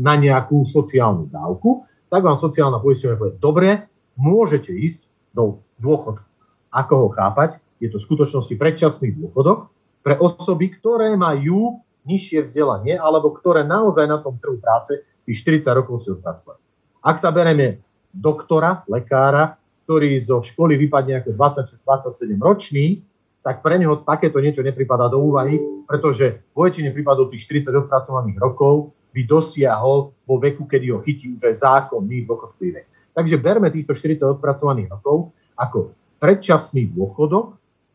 na 0.00 0.16
nejakú 0.16 0.64
sociálnu 0.64 1.28
dávku, 1.28 1.84
tak 2.08 2.24
vám 2.24 2.40
sociálna 2.40 2.80
poisťovňa 2.80 3.16
povie, 3.20 3.36
dobre, 3.36 3.84
môžete 4.18 4.70
ísť 4.70 5.06
do 5.34 5.62
dôchodku. 5.82 6.26
Ako 6.74 6.94
ho 7.06 7.08
chápať? 7.14 7.58
Je 7.78 7.90
to 7.90 7.98
v 7.98 8.06
skutočnosti 8.06 8.54
predčasný 8.54 9.14
dôchodok 9.14 9.70
pre 10.02 10.18
osoby, 10.18 10.74
ktoré 10.74 11.14
majú 11.14 11.82
nižšie 12.04 12.44
vzdelanie 12.44 12.94
alebo 12.98 13.32
ktoré 13.32 13.64
naozaj 13.64 14.04
na 14.04 14.20
tom 14.20 14.36
trhu 14.38 14.60
práce 14.60 15.00
tých 15.24 15.40
40 15.64 15.72
rokov 15.72 16.04
si 16.04 16.12
odpracovali. 16.12 16.60
Ak 17.04 17.16
sa 17.20 17.32
bereme 17.32 17.80
doktora, 18.12 18.84
lekára, 18.88 19.56
ktorý 19.84 20.16
zo 20.20 20.40
školy 20.40 20.80
vypadne 20.80 21.20
ako 21.20 21.36
26-27 21.36 22.40
ročný, 22.40 23.04
tak 23.44 23.60
pre 23.60 23.76
neho 23.76 24.00
takéto 24.00 24.40
niečo 24.40 24.64
nepripadá 24.64 25.12
do 25.12 25.20
úvahy, 25.20 25.60
pretože 25.84 26.48
vo 26.56 26.64
väčšine 26.64 26.96
prípadov 26.96 27.28
tých 27.28 27.44
40 27.44 27.84
odpracovaných 27.84 28.40
rokov 28.40 28.96
by 29.12 29.20
dosiahol 29.28 30.16
vo 30.24 30.36
veku, 30.40 30.64
kedy 30.64 30.96
ho 30.96 31.04
chytí 31.04 31.36
už 31.36 31.44
aj 31.44 31.54
zákonný 31.60 32.24
dôchodkový 32.24 32.70
vek. 32.80 32.86
Takže 33.14 33.38
berme 33.38 33.70
týchto 33.70 33.94
40 33.94 34.38
odpracovaných 34.38 34.90
rokov 34.90 35.30
ako 35.54 35.94
predčasný 36.18 36.90
dôchodok 36.90 37.54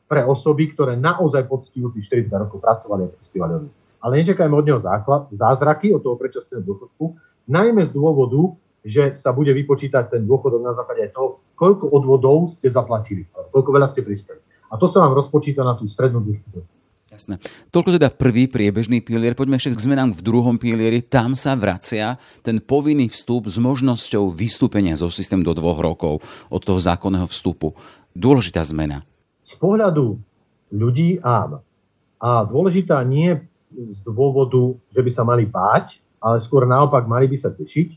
pre 0.09 0.25
osoby, 0.25 0.73
ktoré 0.73 0.95
naozaj 0.95 1.45
poctivo 1.45 1.91
tých 1.93 2.25
40 2.31 2.43
rokov 2.47 2.63
pracovali 2.63 3.05
a 3.05 3.13
prispievali 3.13 3.53
od 3.59 3.63
Ale 3.99 4.23
nečakajme 4.23 4.55
od 4.55 4.65
neho 4.65 4.81
základ, 4.81 5.27
zázraky 5.35 5.91
od 5.91 6.01
toho 6.01 6.15
predčasného 6.15 6.63
dôchodku, 6.63 7.19
najmä 7.51 7.83
z 7.83 7.91
dôvodu, 7.91 8.55
že 8.79 9.19
sa 9.19 9.35
bude 9.35 9.51
vypočítať 9.51 10.07
ten 10.07 10.23
dôchodok 10.23 10.61
na 10.63 10.71
základe 10.71 11.11
toho, 11.11 11.43
koľko 11.59 11.91
odvodov 11.91 12.47
ste 12.55 12.71
zaplatili, 12.71 13.27
koľko 13.51 13.69
veľa 13.75 13.91
ste 13.91 14.01
prispeli. 14.07 14.39
A 14.71 14.79
to 14.79 14.87
sa 14.87 15.03
vám 15.03 15.17
rozpočíta 15.19 15.67
na 15.67 15.75
tú 15.75 15.83
strednú 15.91 16.23
dĺžku. 16.23 16.78
Jasné. 17.19 17.35
Toľko 17.75 17.99
teda 17.99 18.15
prvý 18.15 18.47
priebežný 18.47 19.03
pilier. 19.03 19.35
Poďme 19.35 19.59
ešte 19.59 19.75
k 19.75 19.83
zmenám 19.91 20.15
v 20.15 20.23
druhom 20.23 20.55
pilieri. 20.55 21.03
Tam 21.03 21.35
sa 21.35 21.51
vracia 21.51 22.15
ten 22.47 22.63
povinný 22.63 23.11
vstup 23.11 23.51
s 23.51 23.59
možnosťou 23.59 24.31
vystúpenia 24.31 24.95
zo 24.95 25.11
systému 25.11 25.43
do 25.43 25.51
dvoch 25.51 25.83
rokov 25.83 26.23
od 26.47 26.61
toho 26.63 26.79
zákonného 26.79 27.27
vstupu. 27.27 27.75
Dôležitá 28.15 28.63
zmena. 28.63 29.03
Z 29.43 29.59
pohľadu 29.59 30.15
ľudí 30.71 31.19
áno. 31.19 31.59
A 32.23 32.47
dôležitá 32.47 33.03
nie 33.03 33.35
z 33.67 33.99
dôvodu, 34.07 34.79
že 34.87 35.03
by 35.03 35.11
sa 35.11 35.27
mali 35.27 35.43
báť, 35.43 35.99
ale 36.23 36.39
skôr 36.39 36.63
naopak 36.63 37.03
mali 37.03 37.27
by 37.27 37.35
sa 37.35 37.51
tešiť, 37.51 37.87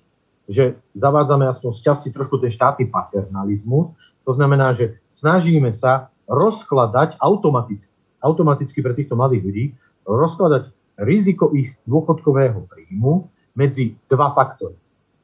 že 0.50 0.74
zavádzame 0.98 1.46
aspoň 1.46 1.70
z 1.78 1.80
časti 1.86 2.08
trošku 2.10 2.42
ten 2.42 2.50
štátny 2.50 2.90
paternalizmus. 2.90 3.94
To 4.26 4.34
znamená, 4.34 4.74
že 4.74 4.98
snažíme 5.14 5.70
sa 5.70 6.10
rozkladať 6.26 7.22
automaticky, 7.22 7.94
automaticky 8.22 8.80
pre 8.80 8.94
týchto 8.94 9.18
mladých 9.18 9.42
ľudí, 9.42 9.64
rozkladať 10.06 10.70
riziko 11.02 11.50
ich 11.52 11.74
dôchodkového 11.86 12.64
príjmu 12.70 13.26
medzi 13.58 13.98
dva 14.08 14.32
faktory. 14.32 14.78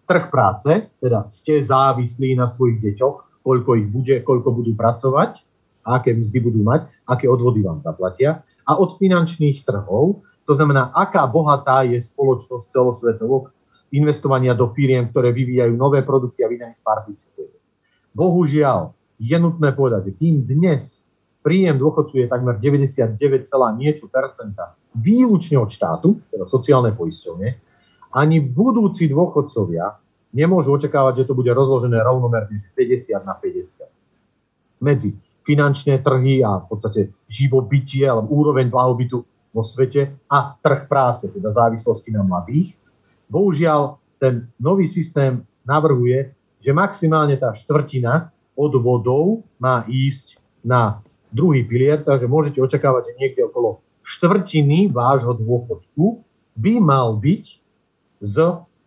Trh 0.09 0.27
práce, 0.33 0.89
teda 0.99 1.29
ste 1.29 1.61
závislí 1.61 2.35
na 2.35 2.49
svojich 2.49 2.81
deťoch, 2.81 3.45
koľko 3.45 3.71
ich 3.77 3.89
bude, 3.89 4.17
koľko 4.25 4.49
budú 4.53 4.73
pracovať, 4.73 5.41
aké 5.85 6.17
mzdy 6.17 6.39
budú 6.41 6.61
mať, 6.65 6.89
aké 7.09 7.29
odvody 7.29 7.65
vám 7.65 7.81
zaplatia. 7.81 8.45
A 8.69 8.77
od 8.77 9.01
finančných 9.01 9.65
trhov, 9.65 10.21
to 10.45 10.53
znamená, 10.57 10.93
aká 10.93 11.25
bohatá 11.29 11.85
je 11.85 12.01
spoločnosť 12.01 12.73
celosvetovo, 12.73 13.53
investovania 13.89 14.53
do 14.53 14.69
firiem, 14.77 15.09
ktoré 15.09 15.33
vyvíjajú 15.33 15.73
nové 15.77 16.05
produkty 16.05 16.45
a 16.45 16.49
vy 16.53 16.57
na 16.61 16.67
nich 16.73 16.81
participujete. 16.85 17.57
Bohužiaľ, 18.13 18.93
je 19.19 19.37
nutné 19.41 19.73
povedať, 19.75 20.13
že 20.13 20.17
kým 20.21 20.45
dnes 20.45 21.01
príjem 21.43 21.77
dôchodcu 21.79 22.25
je 22.25 22.27
takmer 22.27 22.59
99, 22.59 23.19
niečo 23.79 24.07
percenta 24.11 24.75
výlučne 24.99 25.59
od 25.59 25.71
štátu, 25.71 26.19
teda 26.33 26.45
sociálne 26.45 26.93
poisťovne, 26.93 27.49
ani 28.17 28.41
budúci 28.41 29.07
dôchodcovia 29.09 30.01
nemôžu 30.33 30.77
očakávať, 30.77 31.25
že 31.25 31.27
to 31.29 31.35
bude 31.37 31.53
rozložené 31.53 32.01
rovnomerne 32.01 32.65
50 32.73 33.25
na 33.25 33.37
50. 33.37 33.89
Medzi 34.85 35.17
finančné 35.45 36.05
trhy 36.05 36.45
a 36.45 36.61
v 36.61 36.67
podstate 36.69 37.01
živobytie 37.29 38.05
alebo 38.05 38.29
úroveň 38.33 38.69
blahobytu 38.69 39.25
vo 39.53 39.63
svete 39.65 40.29
a 40.29 40.57
trh 40.61 40.85
práce, 40.85 41.29
teda 41.33 41.57
závislosti 41.57 42.13
na 42.13 42.21
mladých, 42.21 42.77
Bohužiaľ, 43.29 44.01
ten 44.17 44.49
nový 44.57 44.89
systém 44.89 45.45
navrhuje, 45.69 46.33
že 46.65 46.73
maximálne 46.73 47.37
tá 47.37 47.53
štvrtina 47.53 48.33
odvodov 48.57 49.45
má 49.61 49.85
ísť 49.87 50.41
na 50.65 51.05
druhý 51.33 51.65
pilier, 51.65 52.01
takže 52.03 52.31
môžete 52.31 52.59
očakávať, 52.61 53.13
že 53.13 53.19
niekde 53.21 53.43
okolo 53.49 53.85
štvrtiny 54.05 54.89
vášho 54.89 55.37
dôchodku 55.37 56.25
by 56.57 56.75
mal 56.81 57.15
byť 57.21 57.45
z, 58.25 58.37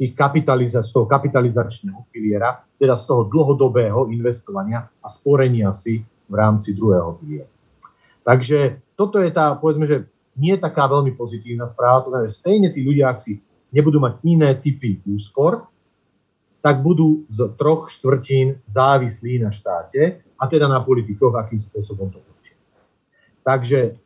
tých 0.02 0.18
kapitaliza- 0.18 0.82
z 0.82 0.92
toho 0.92 1.06
kapitalizačného 1.06 2.10
piliera, 2.10 2.66
teda 2.82 2.98
z 2.98 3.06
toho 3.06 3.30
dlhodobého 3.30 4.10
investovania 4.10 4.90
a 5.00 5.08
sporenia 5.14 5.70
si 5.72 6.02
v 6.02 6.34
rámci 6.34 6.74
druhého 6.74 7.22
piliera. 7.22 7.52
Takže 8.26 8.82
toto 8.98 9.22
je 9.22 9.30
tá, 9.30 9.54
povedzme, 9.58 9.86
že 9.86 9.98
nie 10.38 10.58
taká 10.58 10.90
veľmi 10.90 11.14
pozitívna 11.14 11.70
správa, 11.70 12.02
to 12.02 12.10
znamená, 12.10 12.30
že 12.30 12.40
stejne 12.42 12.70
tí 12.74 12.82
ľudia, 12.82 13.14
ak 13.14 13.20
si 13.22 13.38
nebudú 13.70 14.02
mať 14.02 14.14
iné 14.26 14.58
typy 14.58 15.00
úspor, 15.06 15.70
tak 16.62 16.86
budú 16.86 17.26
z 17.30 17.58
troch 17.58 17.90
štvrtín 17.90 18.62
závislí 18.70 19.42
na 19.42 19.50
štáte 19.50 20.22
a 20.38 20.44
teda 20.46 20.70
na 20.70 20.82
politikoch, 20.86 21.34
akým 21.34 21.58
spôsobom 21.58 22.14
to. 22.14 22.31
Takže 23.42 23.98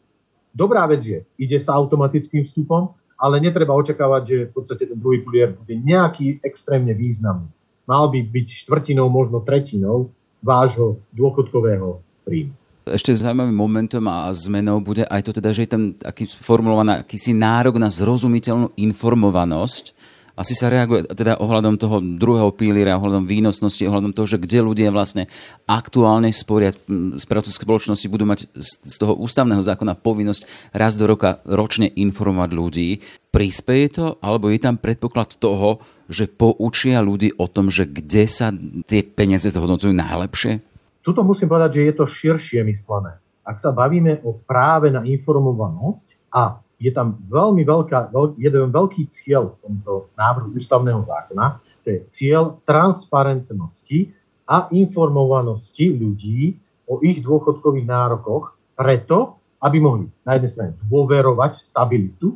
dobrá 0.56 0.88
vec 0.88 1.04
je, 1.04 1.20
ide 1.36 1.60
sa 1.60 1.76
automatickým 1.76 2.48
vstupom, 2.48 2.96
ale 3.16 3.40
netreba 3.40 3.76
očakávať, 3.76 4.24
že 4.28 4.38
v 4.50 4.54
podstate 4.56 4.84
ten 4.92 5.00
druhý 5.00 5.24
pilier 5.24 5.56
bude 5.56 5.76
nejaký 5.76 6.44
extrémne 6.44 6.92
významný. 6.92 7.48
Mal 7.86 8.10
by 8.12 8.20
byť 8.28 8.48
štvrtinou, 8.66 9.08
možno 9.08 9.40
tretinou 9.46 10.12
vášho 10.44 11.00
dôchodkového 11.14 12.02
príjmu. 12.26 12.54
Ešte 12.86 13.18
zaujímavým 13.18 13.58
momentom 13.58 14.06
a 14.06 14.30
zmenou 14.30 14.78
bude 14.78 15.10
aj 15.10 15.26
to 15.26 15.32
teda, 15.34 15.50
že 15.58 15.66
je 15.66 15.74
tam 15.74 15.84
aký 16.06 16.30
formulovaný 16.38 17.02
akýsi 17.02 17.34
nárok 17.34 17.82
na 17.82 17.90
zrozumiteľnú 17.90 18.78
informovanosť 18.78 19.98
asi 20.36 20.52
sa 20.52 20.68
reaguje 20.68 21.08
teda 21.08 21.40
ohľadom 21.40 21.80
toho 21.80 22.04
druhého 22.04 22.52
píliera, 22.52 23.00
ohľadom 23.00 23.24
výnosnosti, 23.24 23.82
ohľadom 23.88 24.12
toho, 24.12 24.28
že 24.28 24.44
kde 24.44 24.60
ľudia 24.68 24.92
vlastne 24.92 25.32
aktuálne 25.64 26.30
sporia 26.36 26.76
správcovské 27.16 27.64
spoločnosti 27.64 28.08
budú 28.12 28.28
mať 28.28 28.52
z 28.60 28.96
toho 29.00 29.16
ústavného 29.16 29.64
zákona 29.64 29.96
povinnosť 29.96 30.76
raz 30.76 31.00
do 31.00 31.08
roka 31.08 31.40
ročne 31.48 31.88
informovať 31.88 32.50
ľudí. 32.52 32.90
Prispieje 33.32 33.88
to, 33.96 34.06
alebo 34.20 34.52
je 34.52 34.60
tam 34.60 34.76
predpoklad 34.76 35.40
toho, 35.40 35.80
že 36.12 36.28
poučia 36.28 37.00
ľudí 37.00 37.34
o 37.40 37.48
tom, 37.48 37.72
že 37.72 37.88
kde 37.88 38.28
sa 38.28 38.52
tie 38.86 39.02
peniaze 39.02 39.50
zhodnocujú 39.50 39.96
najlepšie? 39.96 40.60
Tuto 41.02 41.24
musím 41.24 41.48
povedať, 41.48 41.80
že 41.80 41.82
je 41.88 41.94
to 41.96 42.06
širšie 42.06 42.60
myslené. 42.68 43.18
Ak 43.46 43.62
sa 43.62 43.70
bavíme 43.70 44.26
o 44.26 44.34
práve 44.36 44.90
na 44.90 45.06
informovanosť 45.06 46.34
a 46.34 46.65
je 46.80 46.92
tam 46.92 47.16
veľmi 47.32 47.64
veľká, 47.64 48.12
veľ, 48.12 48.36
jeden 48.36 48.72
veľký 48.72 49.08
cieľ 49.08 49.56
v 49.56 49.58
tomto 49.64 50.12
návrhu 50.20 50.52
ústavného 50.56 51.02
zákona, 51.08 51.64
to 51.84 51.88
je 51.96 52.00
cieľ 52.12 52.60
transparentnosti 52.68 54.12
a 54.46 54.68
informovanosti 54.76 55.96
ľudí 55.96 56.60
o 56.86 57.02
ich 57.02 57.24
dôchodkových 57.24 57.88
nárokoch 57.88 58.60
preto, 58.76 59.40
aby 59.64 59.78
mohli 59.82 60.06
na 60.28 60.38
jednej 60.38 60.52
strane 60.52 60.72
dôverovať 60.86 61.58
v 61.58 61.64
stabilitu, 61.64 62.28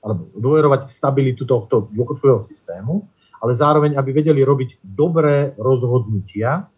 alebo 0.00 0.28
dôverovať 0.36 0.86
v 0.86 0.92
stabilitu 0.92 1.42
tohto 1.48 1.88
dôchodkového 1.90 2.44
systému, 2.44 3.04
ale 3.40 3.52
zároveň, 3.56 3.96
aby 3.96 4.12
vedeli 4.12 4.44
robiť 4.44 4.84
dobré 4.84 5.56
rozhodnutia 5.56 6.68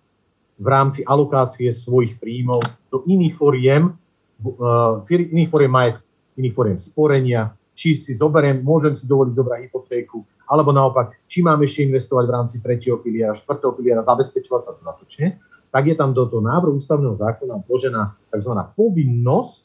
v 0.62 0.66
rámci 0.70 1.02
alokácie 1.02 1.74
svojich 1.74 2.22
príjmov 2.22 2.62
do 2.86 3.02
iných 3.02 3.34
foriem, 3.34 3.98
uh, 4.46 5.02
iných 5.10 5.50
foriem 5.50 5.72
majetku 5.74 6.11
iných 6.38 6.54
foriem 6.54 6.78
sporenia, 6.80 7.52
či 7.72 7.96
si 7.96 8.12
zoberiem, 8.16 8.60
môžem 8.60 8.92
si 8.92 9.08
dovoliť 9.08 9.32
zobrať 9.32 9.60
hypotéku, 9.68 10.20
alebo 10.52 10.70
naopak, 10.76 11.16
či 11.24 11.40
mám 11.40 11.64
ešte 11.64 11.88
investovať 11.88 12.24
v 12.28 12.34
rámci 12.34 12.56
tretieho 12.60 13.00
piliera, 13.00 13.32
štvrtého 13.32 13.72
piliera, 13.72 14.04
zabezpečovať 14.04 14.60
sa 14.60 14.72
dodatočne, 14.76 15.40
tak 15.72 15.88
je 15.88 15.96
tam 15.96 16.12
do 16.12 16.28
toho 16.28 16.44
návrhu 16.44 16.76
ústavného 16.76 17.16
zákona 17.16 17.64
vložená 17.64 18.12
tzv. 18.28 18.52
povinnosť 18.76 19.62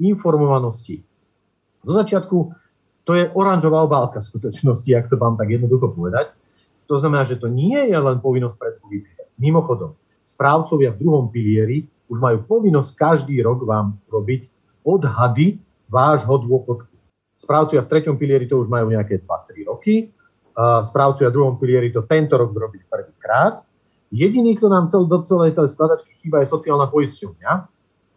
informovanosti. 0.00 1.04
Do 1.84 1.92
začiatku 1.92 2.36
to 3.04 3.12
je 3.18 3.28
oranžová 3.36 3.84
obálka 3.84 4.24
skutočnosti, 4.24 4.88
ak 4.96 5.12
to 5.12 5.20
mám 5.20 5.36
tak 5.36 5.52
jednoducho 5.52 5.92
povedať. 5.92 6.32
To 6.88 6.96
znamená, 6.96 7.28
že 7.28 7.36
to 7.36 7.52
nie 7.52 7.76
je 7.76 7.98
len 7.98 8.16
povinnosť 8.22 8.56
pre 8.56 8.72
Mimochodom, 9.40 9.98
správcovia 10.28 10.94
v 10.94 11.00
druhom 11.02 11.26
pilieri 11.32 11.84
už 12.06 12.20
majú 12.22 12.44
povinnosť 12.46 12.90
každý 12.94 13.42
rok 13.42 13.64
vám 13.64 13.98
robiť 14.12 14.46
odhady 14.86 15.58
vášho 15.92 16.40
dôchodku. 16.48 16.88
Správcovia 17.36 17.84
v 17.84 17.90
treťom 17.92 18.16
pilieri 18.16 18.48
to 18.48 18.64
už 18.64 18.72
majú 18.72 18.88
nejaké 18.88 19.20
2-3 19.20 19.68
roky, 19.68 20.08
správcovia 20.88 21.28
v 21.28 21.36
druhom 21.36 21.60
pilieri 21.60 21.92
to 21.92 22.08
tento 22.08 22.40
rok 22.40 22.48
robili 22.56 22.80
prvýkrát. 22.88 23.60
Jediný, 24.08 24.56
kto 24.56 24.72
nám 24.72 24.88
cel, 24.88 25.04
do 25.04 25.20
celej 25.20 25.52
tej 25.52 25.68
skladačky 25.68 26.12
chýba, 26.24 26.40
je 26.40 26.48
sociálna 26.48 26.88
poisťovňa. 26.88 27.52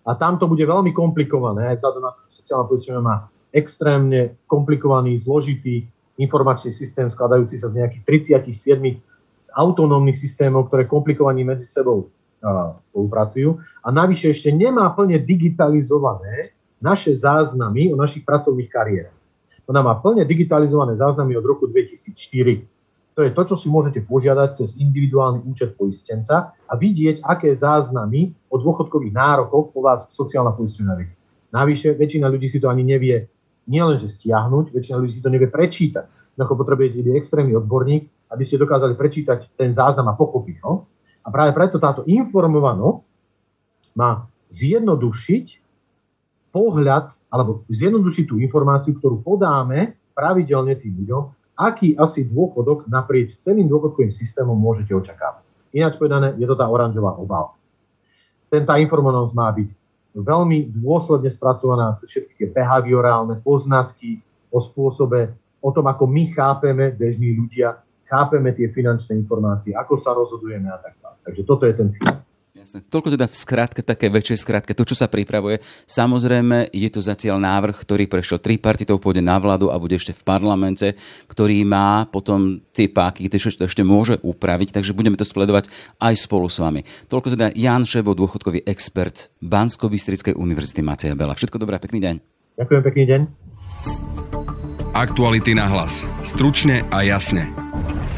A 0.06 0.12
tam 0.16 0.40
to 0.40 0.48
bude 0.48 0.62
veľmi 0.62 0.96
komplikované, 0.96 1.76
aj 1.76 1.84
vzhľadom 1.84 2.04
na 2.04 2.12
to, 2.16 2.20
že 2.28 2.44
sociálna 2.44 2.66
poisťovňa 2.70 3.02
má 3.02 3.28
extrémne 3.56 4.40
komplikovaný, 4.48 5.20
zložitý 5.20 5.88
informačný 6.16 6.72
systém 6.72 7.12
skladajúci 7.12 7.60
sa 7.60 7.72
z 7.72 7.84
nejakých 7.84 8.32
37 8.32 9.02
autonómnych 9.56 10.20
systémov, 10.20 10.68
ktoré 10.72 10.88
komplikovaní 10.88 11.44
medzi 11.48 11.68
sebou 11.68 12.12
spolupracujú. 12.92 13.58
A 13.84 13.88
navyše 13.90 14.36
ešte 14.36 14.52
nemá 14.52 14.92
plne 14.94 15.18
digitalizované 15.24 16.55
naše 16.86 17.18
záznamy 17.18 17.90
o 17.90 17.98
našich 17.98 18.22
pracovných 18.22 18.70
kariérach. 18.70 19.18
Ona 19.66 19.82
má 19.82 19.98
plne 19.98 20.22
digitalizované 20.30 20.94
záznamy 20.94 21.34
od 21.34 21.46
roku 21.50 21.66
2004. 21.66 22.14
To 23.18 23.26
je 23.26 23.32
to, 23.34 23.42
čo 23.50 23.56
si 23.58 23.68
môžete 23.72 24.06
požiadať 24.06 24.62
cez 24.62 24.70
individuálny 24.78 25.42
účet 25.50 25.74
poistenca 25.74 26.54
a 26.54 26.74
vidieť, 26.78 27.26
aké 27.26 27.50
záznamy 27.58 28.30
o 28.54 28.62
dôchodkových 28.62 29.16
nárokoch 29.16 29.74
po 29.74 29.82
vás 29.82 30.06
sociálna 30.14 30.54
poistenia 30.54 30.94
vie. 30.94 31.10
Navyše, 31.50 31.98
väčšina 31.98 32.30
ľudí 32.30 32.52
si 32.52 32.62
to 32.62 32.70
ani 32.70 32.86
nevie 32.86 33.26
nielenže 33.66 34.12
stiahnuť, 34.12 34.70
väčšina 34.76 35.00
ľudí 35.02 35.18
si 35.18 35.24
to 35.26 35.34
nevie 35.34 35.50
prečítať. 35.50 36.06
Ako 36.36 36.60
potrebujete 36.60 37.00
extrémny 37.16 37.56
odborník, 37.56 38.12
aby 38.28 38.44
ste 38.44 38.60
dokázali 38.60 39.00
prečítať 39.00 39.56
ten 39.56 39.72
záznam 39.72 40.12
a 40.12 40.20
pochopiť 40.20 40.60
ho. 40.68 40.84
A 41.24 41.32
práve 41.32 41.56
preto 41.56 41.80
táto 41.80 42.04
informovanosť 42.04 43.08
má 43.96 44.28
zjednodušiť 44.52 45.65
pohľad 46.56 47.12
alebo 47.28 47.68
zjednodušiť 47.68 48.32
tú 48.32 48.40
informáciu, 48.40 48.96
ktorú 48.96 49.20
podáme 49.20 50.00
pravidelne 50.16 50.80
tým 50.80 50.96
ľuďom, 51.04 51.24
aký 51.60 52.00
asi 52.00 52.24
dôchodok 52.24 52.88
naprieč 52.88 53.36
celým 53.36 53.68
dôchodkovým 53.68 54.16
systémom 54.16 54.56
môžete 54.56 54.96
očakávať. 54.96 55.44
Ináč 55.76 56.00
povedané, 56.00 56.32
je 56.40 56.48
to 56.48 56.56
tá 56.56 56.64
oranžová 56.72 57.20
obálka. 57.20 57.60
Tá 58.48 58.80
informovanosť 58.80 59.34
má 59.36 59.52
byť 59.52 59.70
veľmi 60.16 60.72
dôsledne 60.80 61.28
spracovaná 61.28 62.00
cez 62.00 62.08
všetky 62.16 62.34
tie 62.40 62.48
behaviorálne 62.48 63.44
poznatky 63.44 64.24
o 64.48 64.64
spôsobe, 64.64 65.36
o 65.60 65.70
tom, 65.76 65.92
ako 65.92 66.08
my 66.08 66.32
chápeme, 66.32 66.96
bežní 66.96 67.36
ľudia, 67.36 67.84
chápeme 68.08 68.56
tie 68.56 68.72
finančné 68.72 69.20
informácie, 69.20 69.76
ako 69.76 70.00
sa 70.00 70.16
rozhodujeme 70.16 70.72
a 70.72 70.80
tak 70.80 70.96
ďalej. 71.04 71.20
Takže 71.28 71.42
toto 71.44 71.68
je 71.68 71.74
ten 71.76 71.90
cieľ. 71.92 72.25
Jasné. 72.56 72.88
Toľko 72.88 73.20
teda 73.20 73.28
v 73.28 73.36
skratke, 73.36 73.84
v 73.84 73.90
také 73.92 74.08
väčšej 74.08 74.48
skratke, 74.48 74.72
to, 74.72 74.88
čo 74.88 74.96
sa 74.96 75.12
pripravuje. 75.12 75.60
Samozrejme, 75.92 76.72
je 76.72 76.88
to 76.88 77.04
zatiaľ 77.04 77.36
návrh, 77.44 77.76
ktorý 77.76 78.08
prešiel 78.08 78.40
tri 78.40 78.56
partitov, 78.56 79.04
pôjde 79.04 79.20
na 79.20 79.36
vládu 79.36 79.68
a 79.68 79.76
bude 79.76 80.00
ešte 80.00 80.16
v 80.16 80.24
parlamente, 80.24 80.96
ktorý 81.28 81.68
má 81.68 82.08
potom 82.08 82.64
tie 82.72 82.88
páky, 82.88 83.28
tie 83.28 83.44
to 83.44 83.68
ešte 83.68 83.84
môže 83.84 84.24
upraviť, 84.24 84.72
takže 84.72 84.96
budeme 84.96 85.20
to 85.20 85.28
sledovať 85.28 85.68
aj 86.00 86.16
spolu 86.16 86.48
s 86.48 86.64
vami. 86.64 86.88
Toľko 87.12 87.36
teda 87.36 87.52
Jan 87.60 87.84
Šebo, 87.84 88.16
dôchodkový 88.16 88.64
expert 88.64 89.36
Bansko-Bystrickej 89.44 90.40
univerzity 90.40 90.80
Macia 90.80 91.12
Bela. 91.12 91.36
Všetko 91.36 91.60
dobré, 91.60 91.76
pekný 91.84 92.00
deň. 92.00 92.16
Ďakujem, 92.56 92.82
pekný 92.88 93.04
deň. 93.04 93.22
Aktuality 94.96 95.60
na 95.60 95.68
hlas. 95.68 96.08
Stručne 96.24 96.88
a 96.88 97.04
jasne. 97.04 97.52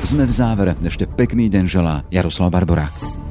Sme 0.06 0.30
v 0.30 0.34
závere. 0.34 0.78
Ešte 0.86 1.10
pekný 1.10 1.50
deň 1.50 1.66
želá 1.66 2.06
Jaroslav 2.14 2.54
Barborák. 2.54 3.27